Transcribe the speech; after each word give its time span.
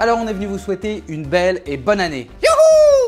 Alors 0.00 0.18
on 0.22 0.28
est 0.28 0.32
venu 0.32 0.46
vous 0.46 0.58
souhaiter 0.58 1.02
une 1.08 1.24
belle 1.26 1.62
et 1.66 1.76
bonne 1.76 2.00
année. 2.00 2.30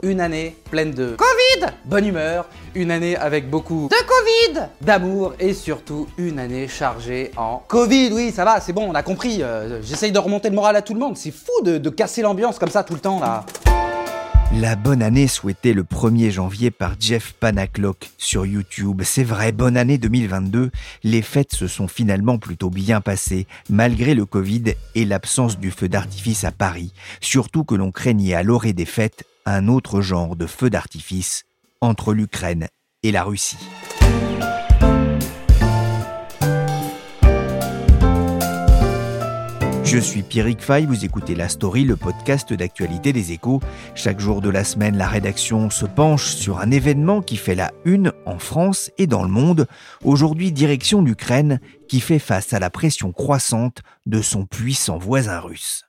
Une 0.02 0.20
année 0.22 0.56
pleine 0.70 0.92
de 0.92 1.14
Covid 1.14 1.70
bonne 1.84 2.06
humeur, 2.06 2.46
une 2.74 2.90
année 2.90 3.16
avec 3.16 3.50
beaucoup 3.50 3.88
De 3.90 3.96
Covid 4.06 4.66
d'amour 4.80 5.34
et 5.38 5.52
surtout 5.52 6.08
une 6.16 6.38
année 6.38 6.68
chargée 6.68 7.32
en 7.36 7.62
Covid. 7.68 8.10
Oui, 8.14 8.32
ça 8.32 8.44
va, 8.46 8.60
c'est 8.60 8.72
bon, 8.72 8.88
on 8.90 8.94
a 8.94 9.02
compris. 9.02 9.42
euh, 9.42 9.82
J'essaye 9.82 10.10
de 10.10 10.18
remonter 10.18 10.48
le 10.48 10.54
moral 10.54 10.74
à 10.76 10.80
tout 10.82 10.94
le 10.94 11.00
monde. 11.00 11.18
C'est 11.18 11.30
fou 11.32 11.52
de, 11.64 11.76
de 11.76 11.90
casser 11.90 12.22
l'ambiance 12.22 12.58
comme 12.58 12.70
ça 12.70 12.82
tout 12.82 12.94
le 12.94 13.00
temps 13.00 13.20
là. 13.20 13.44
La 14.58 14.74
bonne 14.74 15.00
année 15.00 15.28
souhaitée 15.28 15.72
le 15.72 15.84
1er 15.84 16.30
janvier 16.32 16.72
par 16.72 16.94
Jeff 16.98 17.34
Panaclock 17.34 18.10
sur 18.18 18.44
YouTube. 18.44 19.02
C'est 19.04 19.22
vrai, 19.22 19.52
bonne 19.52 19.76
année 19.76 19.96
2022. 19.96 20.72
Les 21.04 21.22
fêtes 21.22 21.54
se 21.54 21.68
sont 21.68 21.86
finalement 21.86 22.36
plutôt 22.36 22.68
bien 22.68 23.00
passées, 23.00 23.46
malgré 23.68 24.12
le 24.12 24.26
Covid 24.26 24.74
et 24.96 25.04
l'absence 25.04 25.56
du 25.56 25.70
feu 25.70 25.88
d'artifice 25.88 26.42
à 26.42 26.50
Paris. 26.50 26.92
Surtout 27.20 27.62
que 27.62 27.76
l'on 27.76 27.92
craignait 27.92 28.34
à 28.34 28.42
l'orée 28.42 28.72
des 28.72 28.86
fêtes 28.86 29.24
un 29.46 29.68
autre 29.68 30.00
genre 30.00 30.34
de 30.34 30.46
feu 30.46 30.68
d'artifice 30.68 31.44
entre 31.80 32.12
l'Ukraine 32.12 32.66
et 33.04 33.12
la 33.12 33.22
Russie. 33.22 33.56
Je 39.90 39.98
suis 39.98 40.22
Pierrick 40.22 40.60
Fay, 40.60 40.86
vous 40.86 41.04
écoutez 41.04 41.34
La 41.34 41.48
Story, 41.48 41.82
le 41.82 41.96
podcast 41.96 42.52
d'actualité 42.52 43.12
des 43.12 43.32
échos. 43.32 43.58
Chaque 43.96 44.20
jour 44.20 44.40
de 44.40 44.48
la 44.48 44.62
semaine, 44.62 44.96
la 44.96 45.08
rédaction 45.08 45.68
se 45.68 45.84
penche 45.84 46.36
sur 46.36 46.60
un 46.60 46.70
événement 46.70 47.22
qui 47.22 47.36
fait 47.36 47.56
la 47.56 47.72
une 47.84 48.12
en 48.24 48.38
France 48.38 48.92
et 48.98 49.08
dans 49.08 49.24
le 49.24 49.28
monde. 49.28 49.66
Aujourd'hui, 50.04 50.52
direction 50.52 51.02
l'Ukraine, 51.02 51.58
qui 51.88 51.98
fait 51.98 52.20
face 52.20 52.52
à 52.52 52.60
la 52.60 52.70
pression 52.70 53.10
croissante 53.10 53.82
de 54.06 54.22
son 54.22 54.46
puissant 54.46 54.96
voisin 54.96 55.40
russe. 55.40 55.82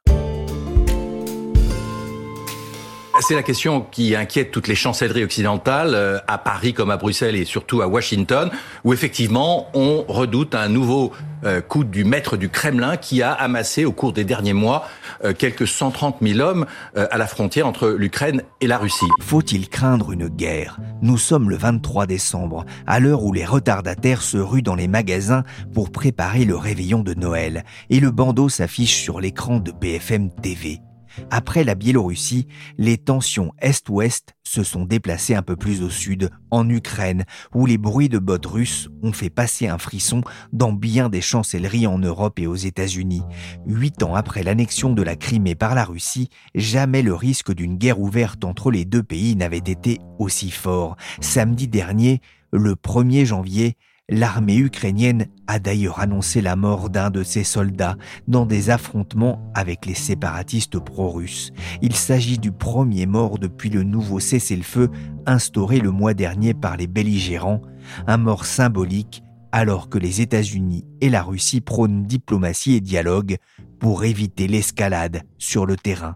C'est 3.22 3.36
la 3.36 3.44
question 3.44 3.82
qui 3.82 4.16
inquiète 4.16 4.50
toutes 4.50 4.68
les 4.68 4.74
chancelleries 4.74 5.24
occidentales, 5.24 5.94
euh, 5.94 6.18
à 6.28 6.40
Paris 6.40 6.74
comme 6.74 6.90
à 6.90 6.98
Bruxelles 6.98 7.36
et 7.36 7.46
surtout 7.46 7.84
à 7.84 7.88
Washington, 7.88 8.50
où 8.84 8.94
effectivement 8.94 9.68
on 9.76 10.04
redoute 10.08 10.56
un 10.56 10.68
nouveau 10.70 11.12
euh, 11.46 11.62
coup 11.62 11.84
du 11.84 12.04
maître 12.04 12.36
du 12.36 12.50
Kremlin 12.50 12.98
qui 12.98 13.22
a 13.22 13.32
amassé 13.32 13.86
au 13.86 13.92
cours 13.92 14.12
des 14.12 14.24
derniers 14.24 14.54
mois 14.54 14.88
euh, 15.24 15.34
quelques 15.34 15.68
130 15.68 16.18
000 16.20 16.40
hommes 16.40 16.66
à 16.96 17.18
la 17.18 17.28
frontière 17.28 17.68
entre 17.68 17.90
l'Ukraine 17.90 18.42
et 18.60 18.68
la 18.68 18.80
Russie. 18.80 19.06
Faut-il 19.22 19.70
craindre 19.70 20.12
une 20.12 20.28
guerre? 20.28 20.80
Nous 21.04 21.20
sommes 21.20 21.50
le 21.50 21.58
23 21.58 22.08
décembre, 22.08 22.66
à 22.88 23.00
l'heure 23.00 23.24
où 23.24 23.34
les 23.34 23.46
retardataires 23.46 24.24
se 24.24 24.38
ruent 24.38 24.64
dans 24.64 24.76
les 24.76 24.88
magasins 24.88 25.44
pour 25.74 25.92
préparer 25.92 26.44
le 26.44 26.56
réveillon 26.56 27.02
de 27.02 27.14
Noël, 27.14 27.66
et 27.92 28.00
le 28.00 28.10
bandeau 28.10 28.50
s'affiche 28.50 28.96
sur 28.96 29.22
l'écran 29.22 29.60
de 29.60 29.72
BFM 29.72 30.32
TV. 30.42 30.82
Après 31.30 31.64
la 31.64 31.76
Biélorussie, 31.76 32.48
les 32.78 32.98
tensions 32.98 33.54
Est-Ouest 33.60 34.36
se 34.44 34.64
sont 34.64 34.86
déplacées 34.86 35.36
un 35.36 35.42
peu 35.42 35.56
plus 35.56 35.82
au 35.82 35.90
sud, 35.90 36.30
en 36.50 36.68
Ukraine, 36.70 37.24
où 37.54 37.66
les 37.66 37.78
bruits 37.78 38.10
de 38.10 38.20
bottes 38.20 38.46
russes 38.46 38.90
ont 39.02 39.14
fait 39.14 39.30
passer 39.30 39.68
un 39.68 39.78
frisson 39.78 40.24
dans 40.52 40.74
bien 40.74 41.08
des 41.10 41.22
chancelleries 41.22 41.88
en 41.88 41.98
Europe 41.98 42.38
et 42.40 42.48
aux 42.48 42.56
États-Unis. 42.56 43.22
Huit 43.66 44.04
ans 44.04 44.16
après 44.16 44.44
l'annexion 44.44 44.92
de 44.94 45.02
la 45.02 45.16
Crimée 45.16 45.56
par 45.56 45.74
la 45.74 45.86
Russie, 45.86 46.30
jamais 46.54 47.02
le 47.02 47.14
risque 47.14 47.54
d'une 47.54 47.78
guerre 47.78 48.02
ouverte 48.02 48.44
entre 48.44 48.72
les 48.72 48.84
deux 48.84 49.04
pays 49.04 49.36
n'avait 49.36 49.58
été 49.58 50.00
aussi 50.20 50.52
fort. 50.52 50.98
Samedi 51.22 51.68
dernier, 51.68 52.22
le 52.52 52.76
1er 52.76 53.26
janvier, 53.26 53.78
L'armée 54.14 54.58
ukrainienne 54.58 55.28
a 55.48 55.58
d'ailleurs 55.58 56.02
annoncé 56.02 56.42
la 56.42 56.58
mort 56.58 56.90
d'un 56.90 57.10
de 57.10 57.24
ses 57.24 57.46
soldats 57.46 57.96
dans 58.28 58.46
des 58.46 58.70
affrontements 58.70 59.42
avec 59.56 59.86
les 59.86 59.94
séparatistes 59.94 60.80
pro-russes. 60.80 61.54
Il 61.82 61.96
s'agit 61.96 62.38
du 62.38 62.52
premier 62.52 63.06
mort 63.06 63.40
depuis 63.40 63.70
le 63.70 63.84
nouveau 63.84 64.20
cessez-le-feu 64.20 64.90
instauré 65.26 65.80
le 65.80 65.92
mois 65.92 66.14
dernier 66.14 66.54
par 66.54 66.76
les 66.76 66.88
belligérants, 66.88 67.62
un 68.06 68.18
mort 68.18 68.44
symbolique 68.44 69.24
alors 69.54 69.88
que 69.88 69.98
les 69.98 70.20
États-Unis 70.20 70.86
et 71.00 71.10
la 71.10 71.24
Russie 71.24 71.62
prônent 71.62 72.04
diplomatie 72.04 72.76
et 72.76 72.82
dialogue 72.82 73.38
pour 73.80 74.04
éviter 74.04 74.48
l'escalade 74.48 75.22
sur 75.38 75.66
le 75.66 75.78
terrain. 75.78 76.16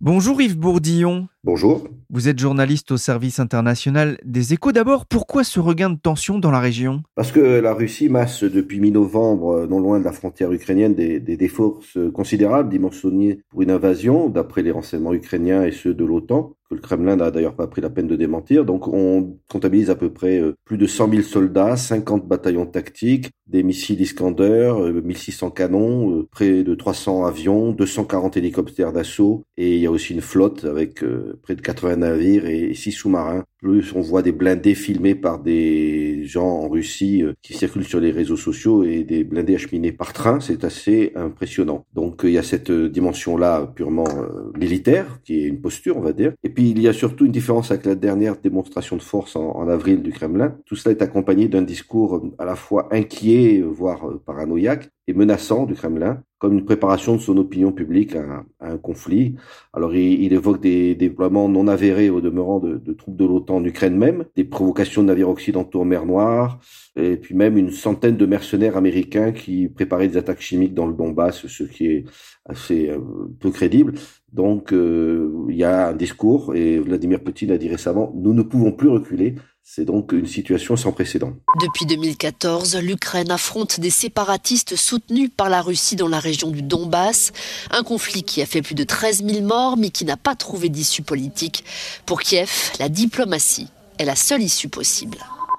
Bonjour 0.00 0.40
Yves 0.40 0.58
Bourdillon. 0.58 1.28
Bonjour. 1.44 1.86
Vous 2.08 2.28
êtes 2.28 2.38
journaliste 2.38 2.90
au 2.90 2.96
service 2.96 3.38
international 3.38 4.18
des 4.24 4.52
échos. 4.52 4.72
D'abord, 4.72 5.06
pourquoi 5.06 5.44
ce 5.44 5.60
regain 5.60 5.90
de 5.90 5.98
tension 5.98 6.38
dans 6.38 6.50
la 6.50 6.60
région? 6.60 7.02
Parce 7.14 7.32
que 7.32 7.40
la 7.40 7.74
Russie 7.74 8.08
masse 8.08 8.42
depuis 8.44 8.80
mi-novembre, 8.80 9.50
euh, 9.50 9.66
non 9.66 9.80
loin 9.80 10.00
de 10.00 10.04
la 10.04 10.12
frontière 10.12 10.52
ukrainienne, 10.52 10.94
des, 10.94 11.20
des, 11.20 11.36
des 11.36 11.48
forces 11.48 11.98
considérables 12.14 12.68
dimensionnées 12.70 13.40
pour 13.50 13.62
une 13.62 13.70
invasion, 13.70 14.28
d'après 14.28 14.62
les 14.62 14.70
renseignements 14.70 15.14
ukrainiens 15.14 15.64
et 15.64 15.72
ceux 15.72 15.94
de 15.94 16.04
l'OTAN, 16.04 16.54
que 16.70 16.76
le 16.76 16.80
Kremlin 16.80 17.16
n'a 17.16 17.30
d'ailleurs 17.30 17.56
pas 17.56 17.66
pris 17.66 17.80
la 17.80 17.90
peine 17.90 18.06
de 18.06 18.16
démentir. 18.16 18.64
Donc 18.64 18.86
on 18.86 19.36
comptabilise 19.48 19.90
à 19.90 19.96
peu 19.96 20.10
près 20.12 20.38
euh, 20.38 20.54
plus 20.64 20.78
de 20.78 20.86
100 20.86 21.10
000 21.10 21.22
soldats, 21.22 21.76
50 21.76 22.26
bataillons 22.26 22.66
tactiques, 22.66 23.30
des 23.48 23.64
missiles 23.64 24.00
Iskander, 24.00 24.72
1600 25.02 25.50
canons, 25.50 26.18
euh, 26.18 26.28
près 26.30 26.62
de 26.62 26.74
300 26.74 27.26
avions, 27.26 27.72
240 27.72 28.36
hélicoptères 28.36 28.92
d'assaut, 28.92 29.42
et 29.56 29.74
il 29.74 29.82
y 29.82 29.86
a 29.86 29.90
aussi 29.90 30.14
une 30.14 30.20
flotte 30.20 30.64
avec 30.64 31.04
près 31.42 31.56
de 31.56 31.60
80 31.60 31.96
navires 31.96 32.46
et 32.46 32.72
6 32.74 32.92
sous-marins. 32.92 33.44
Plus 33.58 33.92
on 33.94 34.00
voit 34.00 34.22
des 34.22 34.32
blindés 34.32 34.74
filmés 34.74 35.14
par 35.14 35.42
des 35.42 36.24
gens 36.24 36.46
en 36.46 36.68
Russie 36.68 37.22
qui 37.42 37.52
circulent 37.52 37.84
sur 37.84 38.00
les 38.00 38.10
réseaux 38.10 38.36
sociaux 38.36 38.84
et 38.84 39.04
des 39.04 39.22
blindés 39.22 39.56
acheminés 39.56 39.92
par 39.92 40.14
train, 40.14 40.40
c'est 40.40 40.64
assez 40.64 41.12
impressionnant. 41.14 41.84
Donc 41.92 42.20
il 42.24 42.30
y 42.30 42.38
a 42.38 42.42
cette 42.42 42.72
dimension-là 42.72 43.70
purement 43.74 44.08
militaire, 44.58 45.20
qui 45.24 45.40
est 45.40 45.46
une 45.46 45.60
posture, 45.60 45.98
on 45.98 46.00
va 46.00 46.12
dire. 46.12 46.32
Il 46.60 46.80
y 46.80 46.88
a 46.88 46.92
surtout 46.92 47.26
une 47.26 47.32
différence 47.32 47.70
avec 47.70 47.86
la 47.86 47.94
dernière 47.94 48.36
démonstration 48.36 48.96
de 48.96 49.02
force 49.02 49.36
en, 49.36 49.68
avril 49.68 50.02
du 50.02 50.12
Kremlin. 50.12 50.56
Tout 50.66 50.76
cela 50.76 50.94
est 50.94 51.02
accompagné 51.02 51.48
d'un 51.48 51.62
discours 51.62 52.22
à 52.38 52.44
la 52.44 52.56
fois 52.56 52.88
inquiet, 52.90 53.62
voire 53.62 54.00
paranoïaque, 54.26 54.90
et 55.06 55.14
menaçant 55.14 55.64
du 55.64 55.74
Kremlin, 55.74 56.22
comme 56.40 56.54
une 56.54 56.64
préparation 56.64 57.16
de 57.16 57.20
son 57.20 57.36
opinion 57.36 57.70
publique 57.70 58.16
à, 58.16 58.44
un 58.60 58.78
conflit. 58.78 59.36
Alors 59.74 59.94
il, 59.94 60.32
évoque 60.32 60.60
des 60.60 60.94
déploiements 60.94 61.48
non 61.48 61.68
avérés 61.68 62.08
au 62.10 62.20
demeurant 62.20 62.58
de, 62.58 62.78
de 62.78 62.92
troupes 62.94 63.16
de 63.16 63.24
l'OTAN 63.26 63.56
en 63.56 63.64
Ukraine 63.64 63.96
même, 63.96 64.24
des 64.34 64.44
provocations 64.44 65.02
de 65.02 65.08
navires 65.08 65.28
occidentaux 65.28 65.82
en 65.82 65.84
mer 65.84 66.06
Noire, 66.06 66.58
et 66.96 67.16
puis 67.18 67.34
même 67.34 67.58
une 67.58 67.70
centaine 67.70 68.16
de 68.16 68.26
mercenaires 68.26 68.78
américains 68.78 69.32
qui 69.32 69.68
préparaient 69.68 70.08
des 70.08 70.16
attaques 70.16 70.40
chimiques 70.40 70.74
dans 70.74 70.86
le 70.86 70.94
Donbass, 70.94 71.46
ce 71.46 71.62
qui 71.64 71.86
est 71.86 72.04
assez 72.46 72.88
euh, 72.88 72.98
peu 73.38 73.50
crédible. 73.50 73.92
Donc 74.32 74.72
euh, 74.72 75.46
il 75.50 75.56
y 75.56 75.64
a 75.64 75.88
un 75.88 75.92
discours, 75.92 76.54
et 76.54 76.78
Vladimir 76.78 77.22
Poutine 77.22 77.50
a 77.50 77.58
dit 77.58 77.68
récemment, 77.68 78.12
nous 78.16 78.32
ne 78.32 78.42
pouvons 78.42 78.72
plus 78.72 78.88
reculer. 78.88 79.34
C'est 79.62 79.84
donc 79.84 80.12
une 80.12 80.26
situation 80.26 80.76
sans 80.76 80.90
précédent. 80.90 81.32
Depuis 81.60 81.86
2014, 81.86 82.76
l'Ukraine 82.78 83.30
affronte 83.30 83.78
des 83.78 83.90
séparatistes 83.90 84.74
soutenus 84.74 85.30
par 85.36 85.48
la 85.48 85.62
Russie 85.62 85.96
dans 85.96 86.08
la 86.08 86.18
région 86.18 86.50
du 86.50 86.62
Donbass, 86.62 87.32
un 87.70 87.84
conflit 87.84 88.24
qui 88.24 88.42
a 88.42 88.46
fait 88.46 88.62
plus 88.62 88.74
de 88.74 88.84
13 88.84 89.24
000 89.24 89.46
morts 89.46 89.76
mais 89.76 89.90
qui 89.90 90.04
n'a 90.04 90.16
pas 90.16 90.34
trouvé 90.34 90.70
d'issue 90.70 91.02
politique. 91.02 91.64
Pour 92.04 92.20
Kiev, 92.20 92.50
la 92.80 92.88
diplomatie 92.88 93.68
est 93.98 94.04
la 94.04 94.16
seule 94.16 94.42
issue 94.42 94.68
possible. 94.68 95.18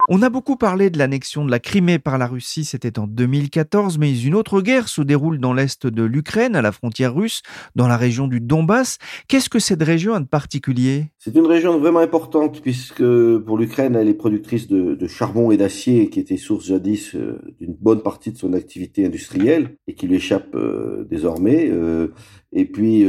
On 0.09 0.21
a 0.23 0.29
beaucoup 0.29 0.55
parlé 0.55 0.89
de 0.89 0.97
l'annexion 0.97 1.45
de 1.45 1.51
la 1.51 1.59
Crimée 1.59 1.99
par 1.99 2.17
la 2.17 2.25
Russie, 2.25 2.65
c'était 2.65 2.97
en 2.97 3.05
2014, 3.07 3.97
mais 3.99 4.19
une 4.19 4.33
autre 4.33 4.61
guerre 4.61 4.87
se 4.87 5.01
déroule 5.01 5.39
dans 5.39 5.53
l'est 5.53 5.85
de 5.85 6.03
l'Ukraine, 6.03 6.55
à 6.55 6.61
la 6.61 6.71
frontière 6.71 7.13
russe, 7.13 7.43
dans 7.75 7.87
la 7.87 7.97
région 7.97 8.27
du 8.27 8.41
Donbass. 8.41 8.97
Qu'est-ce 9.27 9.49
que 9.49 9.59
cette 9.59 9.83
région 9.83 10.15
a 10.15 10.19
de 10.19 10.25
particulier? 10.25 11.05
C'est 11.19 11.35
une 11.35 11.45
région 11.45 11.77
vraiment 11.79 11.99
importante 11.99 12.61
puisque 12.61 13.03
pour 13.45 13.57
l'Ukraine, 13.57 13.95
elle 13.95 14.09
est 14.09 14.15
productrice 14.15 14.67
de, 14.67 15.07
charbon 15.07 15.51
et 15.51 15.57
d'acier 15.57 16.09
qui 16.09 16.19
était 16.19 16.37
source 16.37 16.65
jadis 16.65 17.15
euh, 17.15 17.39
d'une 17.59 17.73
bonne 17.73 18.01
partie 18.01 18.31
de 18.31 18.37
son 18.37 18.53
activité 18.53 19.05
industrielle 19.05 19.75
et 19.87 19.93
qui 19.93 20.07
lui 20.07 20.15
échappe 20.15 20.55
euh, 20.55 21.05
désormais. 21.09 21.69
Euh, 21.69 22.07
et 22.53 22.65
puis, 22.65 23.05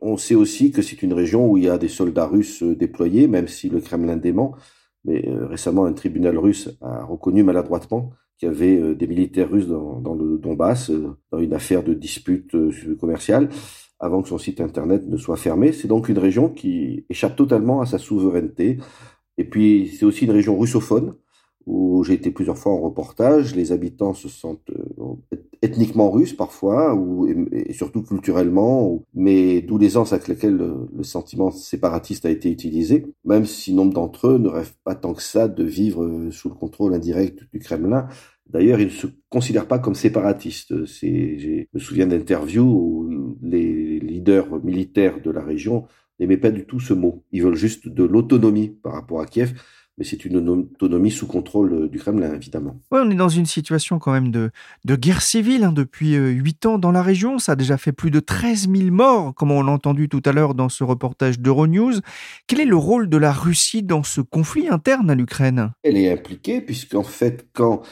on 0.00 0.16
sait 0.16 0.36
aussi 0.36 0.70
que 0.70 0.80
c'est 0.80 1.02
une 1.02 1.12
région 1.12 1.50
où 1.50 1.56
il 1.56 1.64
y 1.64 1.68
a 1.68 1.76
des 1.76 1.88
soldats 1.88 2.28
russes 2.28 2.62
déployés, 2.62 3.26
même 3.26 3.48
si 3.48 3.68
le 3.68 3.80
Kremlin 3.80 4.16
dément 4.16 4.54
mais 5.06 5.26
euh, 5.28 5.46
récemment 5.46 5.86
un 5.86 5.92
tribunal 5.92 6.36
russe 6.38 6.76
a 6.82 7.04
reconnu 7.04 7.42
maladroitement 7.42 8.12
qu'il 8.38 8.48
y 8.48 8.52
avait 8.52 8.94
des 8.94 9.06
militaires 9.06 9.50
russes 9.50 9.68
dans, 9.68 9.98
dans 10.00 10.14
le 10.14 10.36
Donbass, 10.36 10.90
dans 11.30 11.38
une 11.38 11.54
affaire 11.54 11.82
de 11.82 11.94
dispute 11.94 12.54
commerciale, 13.00 13.48
avant 13.98 14.20
que 14.20 14.28
son 14.28 14.36
site 14.36 14.60
internet 14.60 15.06
ne 15.06 15.16
soit 15.16 15.38
fermé. 15.38 15.72
C'est 15.72 15.88
donc 15.88 16.10
une 16.10 16.18
région 16.18 16.50
qui 16.50 17.06
échappe 17.08 17.34
totalement 17.34 17.80
à 17.80 17.86
sa 17.86 17.96
souveraineté. 17.96 18.76
Et 19.38 19.44
puis, 19.44 19.88
c'est 19.88 20.04
aussi 20.04 20.26
une 20.26 20.32
région 20.32 20.58
russophone 20.58 21.14
où 21.66 22.04
j'ai 22.04 22.14
été 22.14 22.30
plusieurs 22.30 22.56
fois 22.56 22.72
en 22.72 22.80
reportage. 22.80 23.54
Les 23.56 23.72
habitants 23.72 24.14
se 24.14 24.28
sentent 24.28 24.70
euh, 24.70 25.36
ethniquement 25.62 26.10
russes 26.10 26.32
parfois, 26.32 26.94
ou, 26.94 27.26
et, 27.26 27.72
surtout 27.72 28.02
culturellement, 28.02 29.02
mais 29.14 29.62
d'où 29.62 29.76
l'aisance 29.76 30.12
avec 30.12 30.28
laquelle 30.28 30.56
le, 30.56 31.02
sentiment 31.02 31.50
séparatiste 31.50 32.24
a 32.24 32.30
été 32.30 32.50
utilisé, 32.50 33.06
même 33.24 33.46
si 33.46 33.74
nombre 33.74 33.94
d'entre 33.94 34.28
eux 34.28 34.38
ne 34.38 34.48
rêvent 34.48 34.74
pas 34.84 34.94
tant 34.94 35.14
que 35.14 35.22
ça 35.22 35.48
de 35.48 35.64
vivre 35.64 36.04
euh, 36.04 36.30
sous 36.30 36.48
le 36.48 36.54
contrôle 36.54 36.94
indirect 36.94 37.44
du 37.52 37.58
Kremlin. 37.58 38.06
D'ailleurs, 38.48 38.80
ils 38.80 38.86
ne 38.86 38.90
se 38.90 39.08
considèrent 39.28 39.66
pas 39.66 39.80
comme 39.80 39.96
séparatistes. 39.96 40.84
Je 40.86 41.64
me 41.72 41.80
souviens 41.80 42.06
d'interviews 42.06 42.62
où 42.62 43.36
les 43.42 43.98
leaders 43.98 44.62
militaires 44.64 45.20
de 45.20 45.32
la 45.32 45.42
région 45.42 45.84
n'aimaient 46.20 46.36
pas 46.36 46.52
du 46.52 46.64
tout 46.64 46.78
ce 46.78 46.94
mot. 46.94 47.24
Ils 47.32 47.42
veulent 47.42 47.56
juste 47.56 47.88
de 47.88 48.04
l'autonomie 48.04 48.68
par 48.68 48.92
rapport 48.92 49.20
à 49.20 49.26
Kiev 49.26 49.52
mais 49.98 50.04
c'est 50.04 50.24
une 50.24 50.48
autonomie 50.48 51.10
sous 51.10 51.26
contrôle 51.26 51.72
euh, 51.72 51.88
du 51.88 51.98
Kremlin, 51.98 52.34
évidemment. 52.34 52.78
Oui, 52.90 53.00
on 53.02 53.10
est 53.10 53.16
dans 53.16 53.30
une 53.30 53.46
situation 53.46 53.98
quand 53.98 54.12
même 54.12 54.30
de, 54.30 54.50
de 54.84 54.96
guerre 54.96 55.22
civile 55.22 55.64
hein, 55.64 55.72
depuis 55.72 56.16
euh, 56.16 56.28
huit 56.28 56.66
ans 56.66 56.78
dans 56.78 56.92
la 56.92 57.02
région. 57.02 57.38
Ça 57.38 57.52
a 57.52 57.56
déjà 57.56 57.78
fait 57.78 57.92
plus 57.92 58.10
de 58.10 58.20
13 58.20 58.68
000 58.70 58.90
morts, 58.90 59.34
comme 59.34 59.50
on 59.50 59.62
l'a 59.62 59.72
entendu 59.72 60.08
tout 60.08 60.22
à 60.26 60.32
l'heure 60.32 60.54
dans 60.54 60.68
ce 60.68 60.84
reportage 60.84 61.38
d'Euronews. 61.38 61.94
Quel 62.46 62.60
est 62.60 62.66
le 62.66 62.76
rôle 62.76 63.08
de 63.08 63.16
la 63.16 63.32
Russie 63.32 63.82
dans 63.82 64.02
ce 64.02 64.20
conflit 64.20 64.68
interne 64.68 65.10
à 65.10 65.14
l'Ukraine? 65.14 65.72
Elle 65.82 65.96
est 65.96 66.12
impliquée, 66.12 66.60
puisqu'en 66.60 67.02
fait, 67.02 67.46
quand 67.54 67.82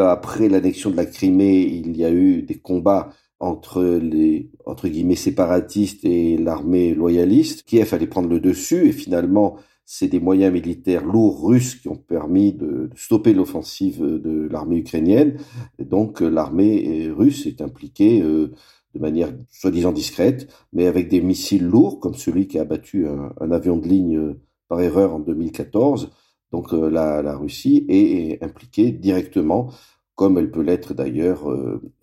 après 0.00 0.48
l'annexion 0.48 0.90
de 0.90 0.96
la 0.96 1.06
Crimée, 1.06 1.60
il 1.62 1.96
y 1.96 2.04
a 2.04 2.10
eu 2.10 2.42
des 2.42 2.58
combats 2.58 3.10
entre 3.42 3.82
les 3.82 4.50
entre 4.66 4.88
guillemets 4.88 5.16
séparatistes 5.16 6.04
et 6.04 6.38
l'armée 6.38 6.94
loyaliste, 6.94 7.64
Kiev 7.64 7.92
allait 7.92 8.06
prendre 8.06 8.28
le 8.28 8.38
dessus 8.38 8.86
et 8.86 8.92
finalement 8.92 9.56
c'est 9.84 10.06
des 10.06 10.20
moyens 10.20 10.52
militaires 10.52 11.04
lourds 11.04 11.44
russes 11.44 11.74
qui 11.74 11.88
ont 11.88 11.96
permis 11.96 12.52
de 12.52 12.88
stopper 12.94 13.34
l'offensive 13.34 14.00
de 14.00 14.48
l'armée 14.48 14.76
ukrainienne. 14.76 15.38
Donc 15.80 16.22
euh, 16.22 16.28
l'armée 16.28 17.08
euh, 17.08 17.12
russe 17.12 17.46
est 17.46 17.60
impliquée 17.60 18.22
euh, 18.22 18.52
de 18.94 19.00
manière 19.00 19.32
soi-disant 19.50 19.90
discrète, 19.90 20.48
mais 20.72 20.86
avec 20.86 21.08
des 21.08 21.20
missiles 21.20 21.66
lourds, 21.66 21.98
comme 21.98 22.14
celui 22.14 22.46
qui 22.46 22.60
a 22.60 22.62
abattu 22.62 23.08
un, 23.08 23.50
avion 23.50 23.76
de 23.76 23.88
ligne 23.88 24.36
par 24.68 24.80
erreur 24.80 25.14
en 25.14 25.18
2014. 25.18 26.10
Donc 26.52 26.72
la 26.72 27.34
Russie 27.34 27.86
est 27.88 28.42
impliquée 28.44 28.92
directement 28.92 29.70
comme 30.14 30.38
elle 30.38 30.50
peut 30.50 30.62
l'être 30.62 30.94
d'ailleurs 30.94 31.48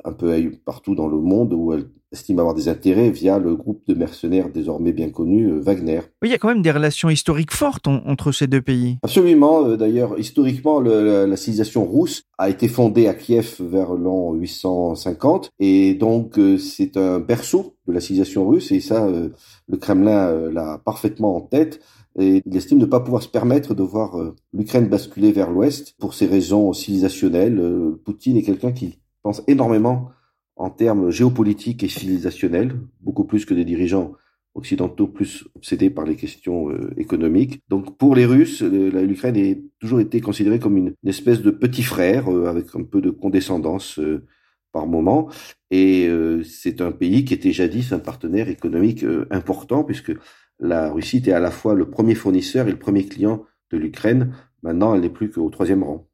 un 0.03 0.13
peu 0.13 0.51
partout 0.65 0.95
dans 0.95 1.07
le 1.07 1.19
monde 1.19 1.53
où 1.53 1.73
elle 1.73 1.89
estime 2.11 2.39
avoir 2.39 2.56
des 2.56 2.67
intérêts 2.67 3.11
via 3.11 3.38
le 3.38 3.56
groupe 3.56 3.83
de 3.88 3.94
mercenaires 3.94 4.50
désormais 4.50 4.94
bien 4.94 5.09
connu 5.09 5.45
euh, 5.45 5.59
Wagner. 5.59 6.01
Oui, 6.21 6.29
il 6.29 6.31
y 6.31 6.33
a 6.33 6.38
quand 6.39 6.47
même 6.47 6.63
des 6.63 6.71
relations 6.71 7.09
historiques 7.09 7.51
fortes 7.51 7.88
entre 7.88 8.31
ces 8.31 8.47
deux 8.47 8.61
pays. 8.61 8.97
Absolument. 9.03 9.65
Euh, 9.65 9.77
d'ailleurs, 9.77 10.17
historiquement, 10.17 10.79
la, 10.79 11.38
civilisation 11.38 11.89
russe 11.89 12.23
a 12.38 12.50
été 12.50 12.67
fondée 12.67 13.07
à 13.07 13.13
Kiev 13.13 13.57
vers 13.59 13.94
l'an 13.94 14.33
850 14.33 15.51
et 15.59 15.94
donc 15.94 16.39
euh, 16.39 16.57
c'est 16.57 16.97
un 16.97 17.19
berceau 17.19 17.75
de 17.88 17.94
la 17.94 18.00
civilisation 18.00 18.47
russe 18.47 18.71
et 18.71 18.79
ça, 18.79 19.07
le 19.07 19.77
Kremlin 19.77 20.51
l'a 20.51 20.79
parfaitement 20.83 21.38
en 21.38 21.41
tête. 21.41 21.79
Et 22.17 22.41
il 22.45 22.57
estime 22.57 22.79
ne 22.79 22.85
pas 22.85 23.00
pouvoir 23.00 23.21
se 23.21 23.27
permettre 23.27 23.75
de 23.75 23.83
voir 23.83 24.17
l'Ukraine 24.51 24.88
basculer 24.88 25.31
vers 25.31 25.51
l'Ouest 25.51 25.95
pour 26.00 26.13
ces 26.13 26.25
raisons 26.25 26.73
civilisationnelles. 26.73 27.61
Poutine 28.03 28.35
est 28.35 28.41
quelqu'un 28.41 28.71
qui 28.71 29.00
pense 29.21 29.44
énormément 29.47 30.09
en 30.56 30.69
termes 30.69 31.09
géopolitiques 31.09 31.83
et 31.83 31.88
civilisationnels, 31.88 32.73
beaucoup 33.00 33.23
plus 33.23 33.45
que 33.45 33.53
des 33.53 33.63
dirigeants 33.63 34.13
occidentaux 34.56 35.07
plus 35.07 35.45
obsédés 35.56 35.89
par 35.89 36.06
les 36.06 36.15
questions 36.15 36.69
euh, 36.69 36.94
économiques. 36.97 37.61
Donc 37.69 37.97
pour 37.97 38.15
les 38.15 38.25
Russes, 38.25 38.61
l'Ukraine 38.61 39.38
a 39.38 39.56
toujours 39.79 40.01
été 40.01 40.21
considérée 40.21 40.59
comme 40.59 40.77
une, 40.77 40.94
espèce 41.06 41.41
de 41.41 41.51
petit 41.51 41.83
frère 41.83 42.31
euh, 42.31 42.47
avec 42.47 42.75
un 42.75 42.83
peu 42.83 43.00
de 43.01 43.09
condescendance 43.09 44.00
euh, 44.00 44.25
par 44.71 44.85
moment. 44.85 45.29
Et 45.71 46.07
c'est 46.44 46.79
un 46.79 46.91
pays 46.91 47.25
qui 47.25 47.33
était 47.33 47.51
jadis 47.51 47.91
un 47.91 47.97
partenaire 47.97 48.50
économique 48.50 49.03
important 49.31 49.83
puisque 49.83 50.11
la 50.59 50.91
Russie 50.91 51.17
était 51.17 51.31
à 51.31 51.39
la 51.39 51.51
fois 51.51 51.73
le 51.73 51.89
premier 51.89 52.15
fournisseur 52.15 52.67
et 52.67 52.71
le 52.71 52.79
premier 52.79 53.06
client 53.06 53.45
de 53.71 53.77
l'Ukraine. 53.77 54.33
Maintenant, 54.63 54.94
elle 54.94 55.01
n'est 55.01 55.09
plus 55.09 55.31
qu'au 55.31 55.50
troisième 55.50 55.83
rang. 55.83 56.07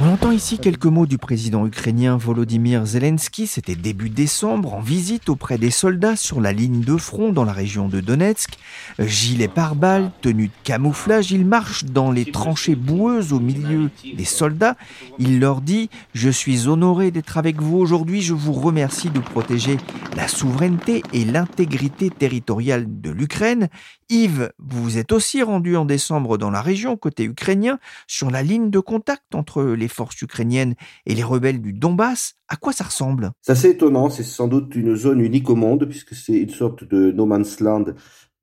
On 0.00 0.08
entend 0.08 0.30
ici 0.30 0.58
quelques 0.58 0.86
mots 0.86 1.06
du 1.06 1.18
président 1.18 1.66
ukrainien 1.66 2.16
Volodymyr 2.16 2.86
Zelensky. 2.86 3.46
C'était 3.46 3.76
début 3.76 4.10
décembre, 4.10 4.74
en 4.74 4.80
visite 4.80 5.28
auprès 5.28 5.58
des 5.58 5.70
soldats 5.70 6.16
sur 6.16 6.40
la 6.40 6.52
ligne 6.52 6.80
de 6.80 6.96
front 6.96 7.32
dans 7.32 7.44
la 7.44 7.52
région 7.52 7.88
de 7.88 8.00
Donetsk. 8.00 8.58
Gilet 8.98 9.48
pare-balles, 9.48 10.10
tenue 10.20 10.48
de 10.48 10.52
camouflage, 10.64 11.32
il 11.32 11.44
marche 11.46 11.84
dans 11.84 12.10
les 12.10 12.24
tranchées 12.24 12.74
boueuses 12.74 13.32
au 13.32 13.40
milieu 13.40 13.90
des 14.16 14.24
soldats. 14.24 14.76
Il 15.18 15.40
leur 15.40 15.60
dit 15.60 15.90
Je 16.14 16.30
suis 16.30 16.68
honoré 16.68 17.10
d'être 17.10 17.38
avec 17.38 17.60
vous 17.60 17.78
aujourd'hui. 17.78 18.22
Je 18.22 18.34
vous 18.34 18.52
remercie 18.52 19.10
de 19.10 19.20
protéger 19.20 19.76
la 20.16 20.28
souveraineté 20.28 21.02
et 21.12 21.24
l'intégrité 21.24 22.10
territoriale 22.10 22.86
de 22.88 23.10
l'Ukraine. 23.10 23.68
Yves, 24.08 24.52
vous 24.58 24.82
vous 24.82 24.98
êtes 24.98 25.12
aussi 25.12 25.42
rendu 25.42 25.76
en 25.76 25.84
décembre 25.84 26.38
dans 26.38 26.50
la 26.50 26.60
région 26.60 26.96
côté 26.96 27.24
ukrainien, 27.24 27.78
sur 28.06 28.30
la 28.30 28.42
ligne 28.42 28.70
de 28.70 28.78
contact 28.78 29.34
entre 29.34 29.64
les 29.64 29.88
forces 29.88 30.20
ukrainiennes 30.22 30.74
et 31.06 31.14
les 31.14 31.22
rebelles 31.22 31.60
du 31.60 31.72
Donbass. 31.72 32.34
À 32.48 32.56
quoi 32.56 32.72
ça 32.72 32.84
ressemble? 32.84 33.30
C'est 33.42 33.52
assez 33.52 33.70
étonnant, 33.70 34.10
c'est 34.10 34.22
sans 34.22 34.48
doute 34.48 34.74
une 34.74 34.94
zone 34.94 35.20
unique 35.20 35.50
au 35.50 35.56
monde, 35.56 35.86
puisque 35.86 36.14
c'est 36.14 36.38
une 36.38 36.50
sorte 36.50 36.84
de 36.84 37.10
no 37.12 37.26
man's 37.26 37.60
land 37.60 37.84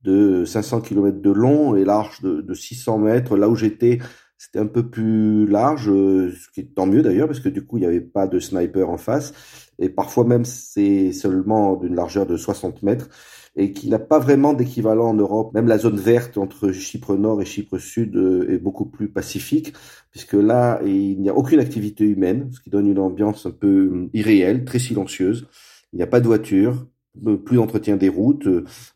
de 0.04 0.46
500 0.46 0.82
km 0.82 1.22
de 1.22 1.32
long 1.32 1.76
et 1.76 1.86
large 1.86 2.22
de, 2.22 2.54
600 2.54 2.98
mètres. 2.98 3.38
Là 3.38 3.50
où 3.50 3.56
j'étais, 3.56 4.00
c'était 4.38 4.60
un 4.60 4.66
peu 4.66 4.90
plus 4.90 5.46
large, 5.48 5.86
ce 5.86 6.52
qui 6.54 6.62
est 6.62 6.76
tant 6.76 6.88
mieux 6.88 7.04
d'ailleurs, 7.04 7.28
parce 7.28 7.40
que 7.40 7.50
du 7.50 7.66
coup, 7.66 7.78
il 7.78 7.82
n'y 7.82 7.88
avait 7.88 8.02
pas 8.02 8.28
de 8.28 8.40
sniper 8.40 8.90
en 8.90 8.98
face. 8.98 9.34
Et 9.80 9.90
parfois 9.90 10.26
même, 10.26 10.46
c'est 10.46 11.12
seulement 11.12 11.76
d'une 11.76 11.96
largeur 11.96 12.26
de 12.26 12.38
60 12.38 12.84
mètres 12.84 13.10
et 13.56 13.74
qui 13.74 13.90
n'a 13.90 14.00
pas 14.00 14.20
vraiment 14.20 14.54
d'équivalent 14.54 15.10
en 15.10 15.14
Europe. 15.14 15.54
Même 15.54 15.68
la 15.68 15.78
zone 15.78 15.98
verte 15.98 16.38
entre 16.38 16.72
Chypre 16.72 17.16
Nord 17.16 17.42
et 17.42 17.46
Chypre 17.46 17.78
Sud 17.78 18.16
euh, 18.16 18.50
est 18.50 18.58
beaucoup 18.58 18.86
plus 18.86 19.10
pacifique, 19.10 19.74
puisque 20.12 20.34
là, 20.34 20.80
il 20.86 21.22
n'y 21.22 21.30
a 21.30 21.36
aucune 21.36 21.60
activité 21.60 22.06
humaine, 22.06 22.50
ce 22.52 22.62
qui 22.62 22.70
donne 22.70 22.88
une 22.88 23.00
ambiance 23.00 23.46
un 23.46 23.52
peu 23.52 23.68
euh, 23.68 24.10
irréelle, 24.14 24.64
très 24.64 24.80
silencieuse. 24.80 25.48
Il 25.92 25.98
n'y 25.98 26.04
a 26.04 26.08
pas 26.08 26.22
de 26.22 26.28
voiture, 26.28 26.88
euh, 27.28 27.36
plus 27.36 27.58
d'entretien 27.58 27.98
des 27.98 28.08
routes, 28.08 28.48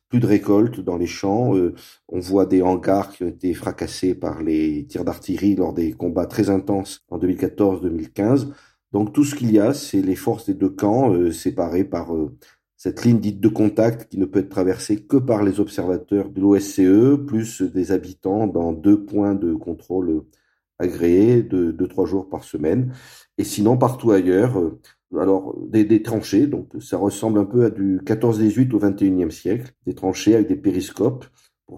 plus 0.07 0.19
de 0.21 0.27
récoltes 0.27 0.79
dans 0.79 0.97
les 0.97 1.07
champs. 1.07 1.53
On 2.07 2.19
voit 2.19 2.45
des 2.45 2.62
hangars 2.62 3.12
qui 3.12 3.24
ont 3.24 3.27
été 3.27 3.53
fracassés 3.53 4.15
par 4.15 4.41
les 4.41 4.85
tirs 4.85 5.03
d'artillerie 5.03 5.55
lors 5.55 5.74
des 5.74 5.91
combats 5.91 6.27
très 6.27 6.50
intenses 6.50 7.03
en 7.09 7.19
2014-2015. 7.19 8.47
Donc 8.93 9.12
tout 9.12 9.25
ce 9.25 9.35
qu'il 9.35 9.51
y 9.51 9.59
a, 9.59 9.74
c'est 9.74 10.01
les 10.01 10.15
forces 10.15 10.45
des 10.45 10.53
deux 10.53 10.69
camps 10.69 11.13
séparées 11.33 11.83
par 11.83 12.13
cette 12.77 13.03
ligne 13.05 13.20
dite 13.20 13.39
de 13.39 13.48
contact 13.48 14.10
qui 14.10 14.17
ne 14.17 14.25
peut 14.25 14.39
être 14.39 14.50
traversée 14.50 15.03
que 15.03 15.17
par 15.17 15.44
les 15.44 15.60
observateurs 15.60 16.29
de 16.29 16.41
l'OSCE, 16.41 17.25
plus 17.25 17.62
des 17.62 17.91
habitants 17.91 18.48
dans 18.48 18.74
deux 18.74 19.05
points 19.05 19.36
de 19.36 19.53
contrôle 19.53 20.24
agréés 20.79 21.41
de 21.41 21.72
deux, 21.72 21.88
trois 21.88 22.05
jours 22.05 22.29
par 22.29 22.44
semaine. 22.44 22.94
Et 23.38 23.44
sinon, 23.44 23.77
partout 23.77 24.12
ailleurs, 24.12 24.60
euh, 24.60 24.79
alors 25.17 25.55
des, 25.67 26.01
tranchées, 26.01 26.48
donc 26.48 26.72
ça 26.82 26.98
ressemble 26.98 27.39
un 27.39 27.46
peu 27.46 27.65
à 27.65 27.70
du 27.70 28.00
14-18 28.00 28.74
au 28.74 28.79
21e 28.79 29.29
siècle, 29.29 29.72
des 29.86 29.96
tranchées 29.96 30.36
avec 30.36 30.48
des 30.48 30.55
périscopes, 30.55 31.25